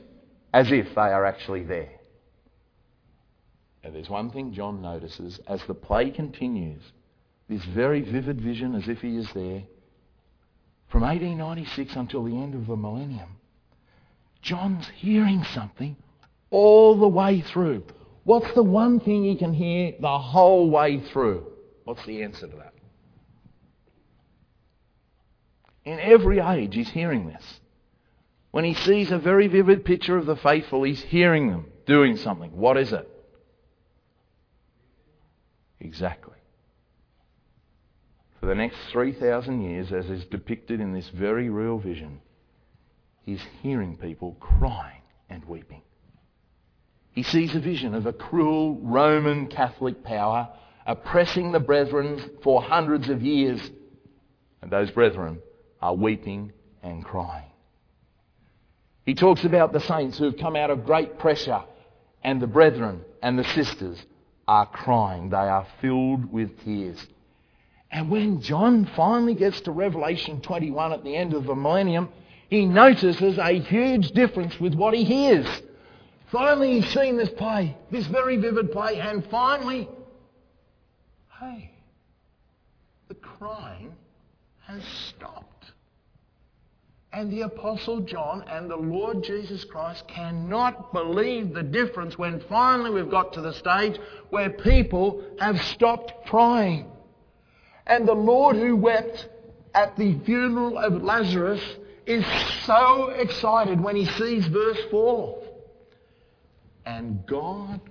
as 0.52 0.72
if 0.72 0.92
they 0.94 1.00
are 1.00 1.24
actually 1.24 1.62
there. 1.62 1.92
And 3.84 3.94
there's 3.94 4.10
one 4.10 4.30
thing 4.30 4.52
John 4.52 4.82
notices 4.82 5.38
as 5.46 5.64
the 5.66 5.74
play 5.74 6.10
continues 6.10 6.82
this 7.48 7.64
very 7.64 8.02
vivid 8.02 8.40
vision 8.40 8.74
as 8.74 8.88
if 8.88 9.00
he 9.00 9.16
is 9.16 9.32
there 9.32 9.62
from 10.88 11.02
1896 11.02 11.94
until 11.94 12.24
the 12.24 12.36
end 12.36 12.54
of 12.54 12.66
the 12.66 12.76
millennium. 12.76 13.36
John's 14.42 14.88
hearing 14.96 15.44
something 15.44 15.96
all 16.50 16.96
the 16.96 17.08
way 17.08 17.40
through. 17.40 17.84
What's 18.24 18.52
the 18.52 18.62
one 18.62 19.00
thing 19.00 19.24
he 19.24 19.36
can 19.36 19.52
hear 19.52 19.94
the 20.00 20.18
whole 20.18 20.70
way 20.70 21.00
through? 21.00 21.46
What's 21.84 22.04
the 22.04 22.22
answer 22.22 22.46
to 22.46 22.56
that? 22.56 22.74
In 25.84 25.98
every 25.98 26.38
age, 26.38 26.74
he's 26.74 26.90
hearing 26.90 27.26
this. 27.26 27.60
When 28.50 28.64
he 28.64 28.74
sees 28.74 29.10
a 29.10 29.18
very 29.18 29.46
vivid 29.46 29.84
picture 29.84 30.16
of 30.16 30.26
the 30.26 30.36
faithful, 30.36 30.82
he's 30.82 31.02
hearing 31.02 31.48
them 31.48 31.66
doing 31.86 32.16
something. 32.16 32.50
What 32.54 32.76
is 32.76 32.92
it? 32.92 33.08
Exactly. 35.80 36.36
For 38.40 38.46
the 38.46 38.54
next 38.54 38.76
3,000 38.90 39.62
years, 39.62 39.92
as 39.92 40.10
is 40.10 40.24
depicted 40.26 40.80
in 40.80 40.92
this 40.92 41.08
very 41.08 41.48
real 41.48 41.78
vision, 41.78 42.20
he's 43.22 43.42
hearing 43.62 43.96
people 43.96 44.36
crying 44.38 45.02
and 45.30 45.44
weeping. 45.46 45.82
He 47.18 47.24
sees 47.24 47.52
a 47.56 47.58
vision 47.58 47.96
of 47.96 48.06
a 48.06 48.12
cruel 48.12 48.76
Roman 48.76 49.48
Catholic 49.48 50.04
power 50.04 50.50
oppressing 50.86 51.50
the 51.50 51.58
brethren 51.58 52.30
for 52.44 52.62
hundreds 52.62 53.08
of 53.08 53.22
years. 53.22 53.60
And 54.62 54.70
those 54.70 54.92
brethren 54.92 55.40
are 55.82 55.96
weeping 55.96 56.52
and 56.80 57.04
crying. 57.04 57.50
He 59.04 59.16
talks 59.16 59.42
about 59.42 59.72
the 59.72 59.80
saints 59.80 60.16
who 60.16 60.26
have 60.26 60.38
come 60.38 60.54
out 60.54 60.70
of 60.70 60.86
great 60.86 61.18
pressure, 61.18 61.64
and 62.22 62.40
the 62.40 62.46
brethren 62.46 63.00
and 63.20 63.36
the 63.36 63.42
sisters 63.42 64.00
are 64.46 64.66
crying. 64.66 65.30
They 65.30 65.38
are 65.38 65.66
filled 65.80 66.30
with 66.30 66.64
tears. 66.64 67.04
And 67.90 68.12
when 68.12 68.42
John 68.42 68.88
finally 68.94 69.34
gets 69.34 69.60
to 69.62 69.72
Revelation 69.72 70.40
21 70.40 70.92
at 70.92 71.02
the 71.02 71.16
end 71.16 71.34
of 71.34 71.46
the 71.46 71.56
millennium, 71.56 72.10
he 72.48 72.64
notices 72.64 73.38
a 73.38 73.58
huge 73.58 74.12
difference 74.12 74.60
with 74.60 74.76
what 74.76 74.94
he 74.94 75.02
hears. 75.02 75.48
Finally, 76.30 76.80
he's 76.80 76.92
seen 76.92 77.16
this 77.16 77.30
play, 77.30 77.76
this 77.90 78.06
very 78.06 78.36
vivid 78.36 78.70
play, 78.70 79.00
and 79.00 79.24
finally, 79.30 79.88
hey, 81.40 81.70
the 83.08 83.14
crying 83.14 83.94
has 84.66 84.82
stopped. 85.08 85.72
And 87.10 87.32
the 87.32 87.40
Apostle 87.42 88.00
John 88.00 88.44
and 88.50 88.70
the 88.70 88.76
Lord 88.76 89.24
Jesus 89.24 89.64
Christ 89.64 90.06
cannot 90.06 90.92
believe 90.92 91.54
the 91.54 91.62
difference 91.62 92.18
when 92.18 92.40
finally 92.40 92.90
we've 92.90 93.10
got 93.10 93.32
to 93.32 93.40
the 93.40 93.54
stage 93.54 93.98
where 94.28 94.50
people 94.50 95.24
have 95.40 95.60
stopped 95.62 96.26
crying. 96.26 96.90
And 97.86 98.06
the 98.06 98.12
Lord 98.12 98.56
who 98.56 98.76
wept 98.76 99.26
at 99.74 99.96
the 99.96 100.18
funeral 100.26 100.76
of 100.76 101.02
Lazarus 101.02 101.62
is 102.04 102.26
so 102.66 103.08
excited 103.10 103.80
when 103.80 103.96
he 103.96 104.04
sees 104.04 104.46
verse 104.46 104.78
4. 104.90 105.47
And 106.88 107.26
God, 107.26 107.82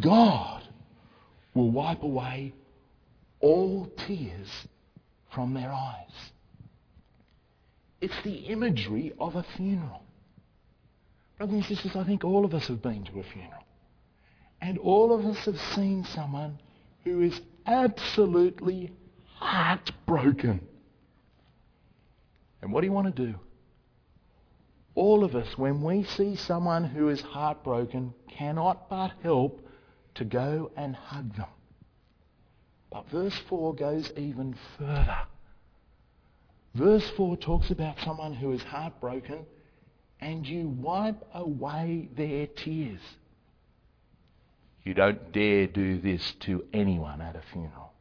God 0.00 0.62
will 1.52 1.70
wipe 1.70 2.02
away 2.02 2.54
all 3.40 3.92
tears 4.06 4.48
from 5.34 5.52
their 5.52 5.70
eyes. 5.70 6.32
It's 8.00 8.14
the 8.24 8.36
imagery 8.46 9.12
of 9.20 9.36
a 9.36 9.44
funeral. 9.58 10.02
Brothers 11.36 11.56
and 11.56 11.64
sisters, 11.66 11.92
I 11.94 12.04
think 12.04 12.24
all 12.24 12.46
of 12.46 12.54
us 12.54 12.66
have 12.68 12.80
been 12.80 13.04
to 13.04 13.20
a 13.20 13.22
funeral. 13.22 13.64
And 14.62 14.78
all 14.78 15.12
of 15.12 15.26
us 15.26 15.44
have 15.44 15.60
seen 15.74 16.02
someone 16.14 16.58
who 17.04 17.20
is 17.20 17.38
absolutely 17.66 18.92
heartbroken. 19.34 20.66
And 22.62 22.72
what 22.72 22.80
do 22.80 22.86
you 22.86 22.94
want 22.94 23.14
to 23.14 23.26
do? 23.26 23.34
All 24.96 25.24
of 25.24 25.36
us, 25.36 25.58
when 25.58 25.82
we 25.82 26.04
see 26.04 26.36
someone 26.36 26.82
who 26.82 27.10
is 27.10 27.20
heartbroken, 27.20 28.14
cannot 28.28 28.88
but 28.88 29.12
help 29.22 29.60
to 30.14 30.24
go 30.24 30.70
and 30.74 30.96
hug 30.96 31.36
them. 31.36 31.46
But 32.90 33.10
verse 33.10 33.38
4 33.48 33.74
goes 33.74 34.10
even 34.16 34.56
further. 34.78 35.18
Verse 36.74 37.08
4 37.10 37.36
talks 37.36 37.70
about 37.70 38.00
someone 38.00 38.32
who 38.32 38.52
is 38.52 38.62
heartbroken 38.62 39.44
and 40.18 40.46
you 40.46 40.68
wipe 40.68 41.22
away 41.34 42.08
their 42.16 42.46
tears. 42.46 43.00
You 44.82 44.94
don't 44.94 45.30
dare 45.30 45.66
do 45.66 46.00
this 46.00 46.32
to 46.40 46.64
anyone 46.72 47.20
at 47.20 47.36
a 47.36 47.42
funeral. 47.52 47.92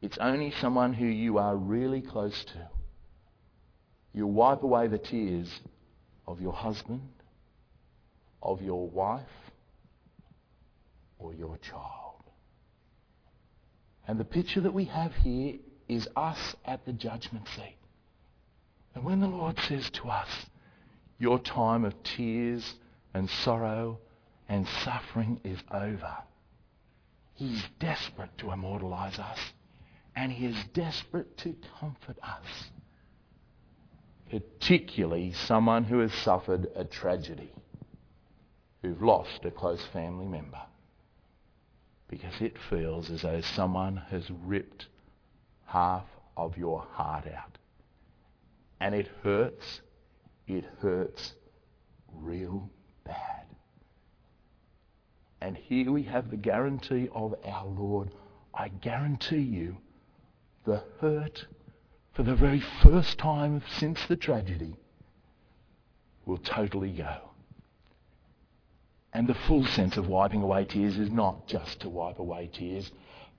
It's 0.00 0.18
only 0.18 0.52
someone 0.52 0.92
who 0.92 1.06
you 1.06 1.38
are 1.38 1.56
really 1.56 2.00
close 2.00 2.44
to. 2.44 2.68
You 4.14 4.28
wipe 4.28 4.62
away 4.62 4.86
the 4.86 4.98
tears 4.98 5.60
of 6.26 6.40
your 6.40 6.52
husband, 6.52 7.02
of 8.40 8.62
your 8.62 8.88
wife, 8.88 9.26
or 11.18 11.34
your 11.34 11.58
child. 11.58 12.22
And 14.06 14.18
the 14.20 14.24
picture 14.24 14.60
that 14.60 14.72
we 14.72 14.84
have 14.84 15.12
here 15.16 15.56
is 15.88 16.08
us 16.14 16.54
at 16.64 16.84
the 16.86 16.92
judgment 16.92 17.48
seat. 17.56 17.76
And 18.94 19.04
when 19.04 19.20
the 19.20 19.26
Lord 19.26 19.58
says 19.58 19.90
to 19.90 20.08
us, 20.08 20.28
Your 21.18 21.40
time 21.40 21.84
of 21.84 22.00
tears 22.04 22.74
and 23.14 23.28
sorrow 23.28 23.98
and 24.48 24.68
suffering 24.84 25.40
is 25.42 25.58
over, 25.72 26.16
He's 27.34 27.64
desperate 27.80 28.36
to 28.38 28.52
immortalize 28.52 29.18
us. 29.18 29.38
And 30.14 30.30
He 30.30 30.46
is 30.46 30.56
desperate 30.72 31.36
to 31.38 31.56
comfort 31.80 32.16
us. 32.22 32.70
Particularly 34.34 35.32
someone 35.32 35.84
who 35.84 36.00
has 36.00 36.12
suffered 36.12 36.66
a 36.74 36.84
tragedy, 36.84 37.52
who've 38.82 39.00
lost 39.00 39.44
a 39.44 39.50
close 39.52 39.84
family 39.92 40.26
member. 40.26 40.60
Because 42.08 42.40
it 42.40 42.56
feels 42.68 43.10
as 43.10 43.22
though 43.22 43.40
someone 43.42 43.96
has 44.10 44.28
ripped 44.44 44.86
half 45.66 46.02
of 46.36 46.58
your 46.58 46.80
heart 46.80 47.28
out. 47.28 47.58
And 48.80 48.92
it 48.92 49.08
hurts. 49.22 49.82
It 50.48 50.64
hurts 50.80 51.34
real 52.12 52.68
bad. 53.04 53.46
And 55.40 55.56
here 55.56 55.92
we 55.92 56.02
have 56.02 56.30
the 56.30 56.36
guarantee 56.36 57.08
of 57.14 57.36
our 57.44 57.66
Lord. 57.66 58.10
I 58.52 58.66
guarantee 58.66 59.42
you 59.42 59.76
the 60.64 60.82
hurt 61.00 61.46
for 62.14 62.22
the 62.22 62.34
very 62.34 62.62
first 62.82 63.18
time 63.18 63.62
since 63.78 64.06
the 64.06 64.16
tragedy 64.16 64.76
will 66.24 66.38
totally 66.38 66.92
go. 66.92 67.16
And 69.12 69.28
the 69.28 69.34
full 69.34 69.66
sense 69.66 69.96
of 69.96 70.08
wiping 70.08 70.42
away 70.42 70.64
tears 70.64 70.98
is 70.98 71.10
not 71.10 71.46
just 71.46 71.80
to 71.80 71.88
wipe 71.88 72.18
away 72.18 72.50
tears, 72.52 72.90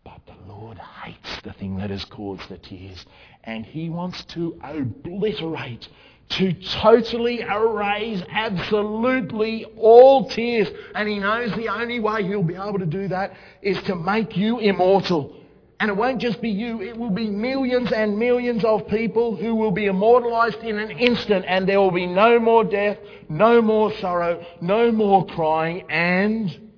but 0.03 0.19
the 0.26 0.53
Lord 0.53 0.78
hates 0.78 1.41
the 1.41 1.53
thing 1.53 1.78
that 1.78 1.89
has 1.89 2.05
caused 2.05 2.47
the 2.47 2.57
tears. 2.57 3.05
And 3.43 3.65
He 3.65 3.89
wants 3.89 4.23
to 4.26 4.57
obliterate, 4.61 5.88
to 6.30 6.53
totally 6.53 7.41
erase 7.41 8.23
absolutely 8.30 9.65
all 9.78 10.30
tears. 10.30 10.69
And 10.93 11.09
He 11.09 11.19
knows 11.19 11.53
the 11.55 11.69
only 11.69 11.99
way 11.99 12.23
He'll 12.23 12.43
be 12.43 12.55
able 12.55 12.80
to 12.80 12.86
do 12.86 13.07
that 13.07 13.34
is 13.61 13.82
to 13.84 13.95
make 13.95 14.38
you 14.38 14.59
immortal. 14.59 15.36
And 15.80 15.89
it 15.89 15.97
won't 15.97 16.21
just 16.21 16.41
be 16.41 16.49
you, 16.49 16.82
it 16.82 16.95
will 16.95 17.09
be 17.09 17.30
millions 17.30 17.91
and 17.91 18.17
millions 18.17 18.63
of 18.63 18.88
people 18.88 19.36
who 19.36 19.55
will 19.55 19.71
be 19.71 19.88
immortalized 19.88 20.59
in 20.59 20.78
an 20.78 20.91
instant, 20.91 21.43
and 21.47 21.67
there 21.67 21.82
will 21.82 21.91
be 21.91 22.07
no 22.07 22.39
more 22.39 22.63
death, 22.63 22.97
no 23.28 23.61
more 23.61 23.93
sorrow, 23.99 24.43
no 24.61 24.91
more 24.91 25.26
crying, 25.26 25.84
and 25.89 26.71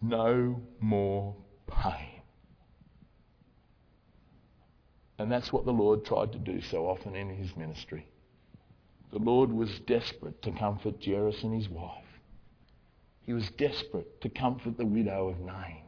no 0.00 0.60
more 0.80 1.34
pain. 1.66 2.22
And 5.18 5.30
that's 5.30 5.52
what 5.52 5.66
the 5.66 5.72
Lord 5.72 6.04
tried 6.04 6.32
to 6.32 6.38
do 6.38 6.62
so 6.62 6.86
often 6.86 7.14
in 7.14 7.28
his 7.28 7.54
ministry. 7.56 8.06
The 9.12 9.18
Lord 9.18 9.52
was 9.52 9.70
desperate 9.80 10.40
to 10.42 10.52
comfort 10.52 11.04
Jairus 11.04 11.42
and 11.42 11.54
his 11.54 11.68
wife. 11.68 12.04
He 13.22 13.32
was 13.32 13.50
desperate 13.58 14.20
to 14.22 14.28
comfort 14.28 14.78
the 14.78 14.86
widow 14.86 15.28
of 15.28 15.40
Nain. 15.40 15.82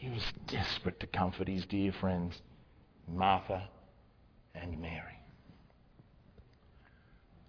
He 0.00 0.08
was 0.08 0.22
desperate 0.46 0.98
to 1.00 1.06
comfort 1.06 1.46
his 1.46 1.66
dear 1.66 1.92
friends, 1.92 2.40
Martha 3.06 3.68
and 4.54 4.80
Mary. 4.80 5.20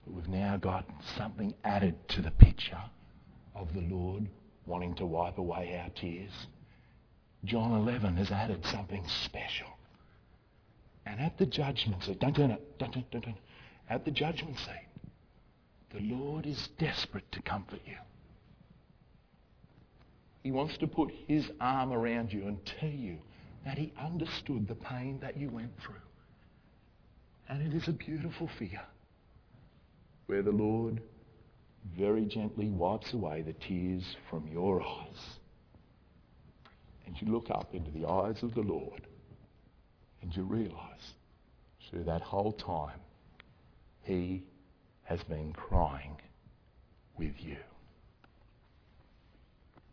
But 0.03 0.13
we've 0.13 0.27
now 0.27 0.57
got 0.57 0.83
something 1.15 1.53
added 1.63 1.95
to 2.09 2.21
the 2.21 2.31
picture 2.31 2.83
of 3.55 3.73
the 3.73 3.79
Lord 3.79 4.27
wanting 4.65 4.95
to 4.95 5.05
wipe 5.05 5.37
away 5.37 5.79
our 5.81 5.91
tears. 5.91 6.47
John 7.45 7.71
11 7.71 8.17
has 8.17 8.31
added 8.31 8.65
something 8.65 9.07
special. 9.07 9.69
And 11.05 11.21
at 11.21 11.37
the 11.37 11.45
judgment 11.45 12.03
seat, 12.03 12.19
don't 12.19 12.35
turn 12.35 12.51
it, 12.51 12.77
don't 12.77 12.93
turn, 12.93 13.05
don't 13.11 13.23
turn. 13.23 13.37
At 13.89 14.03
the 14.03 14.11
judgment 14.11 14.57
seat, 14.59 14.89
the 15.91 16.01
Lord 16.01 16.45
is 16.45 16.67
desperate 16.77 17.31
to 17.31 17.41
comfort 17.43 17.79
you. 17.85 17.95
He 20.43 20.51
wants 20.51 20.77
to 20.79 20.87
put 20.87 21.11
his 21.27 21.49
arm 21.59 21.91
around 21.91 22.33
you 22.33 22.47
and 22.47 22.57
tell 22.79 22.89
you 22.89 23.17
that 23.65 23.77
he 23.77 23.93
understood 24.01 24.67
the 24.67 24.75
pain 24.75 25.19
that 25.21 25.37
you 25.37 25.49
went 25.49 25.71
through. 25.85 25.95
And 27.47 27.61
it 27.61 27.75
is 27.75 27.87
a 27.87 27.93
beautiful 27.93 28.49
figure 28.57 28.85
where 30.25 30.41
the 30.41 30.51
Lord 30.51 31.01
very 31.97 32.25
gently 32.25 32.69
wipes 32.69 33.13
away 33.13 33.41
the 33.41 33.53
tears 33.53 34.15
from 34.29 34.47
your 34.47 34.81
eyes 34.81 35.39
and 37.11 37.21
you 37.21 37.33
look 37.33 37.49
up 37.49 37.73
into 37.73 37.91
the 37.91 38.07
eyes 38.07 38.41
of 38.41 38.53
the 38.53 38.61
Lord 38.61 39.01
and 40.21 40.35
you 40.35 40.43
realize 40.43 41.13
through 41.89 42.05
that 42.05 42.21
whole 42.21 42.53
time, 42.53 42.99
He 44.03 44.43
has 45.03 45.21
been 45.23 45.51
crying 45.51 46.15
with 47.17 47.33
you. 47.39 47.57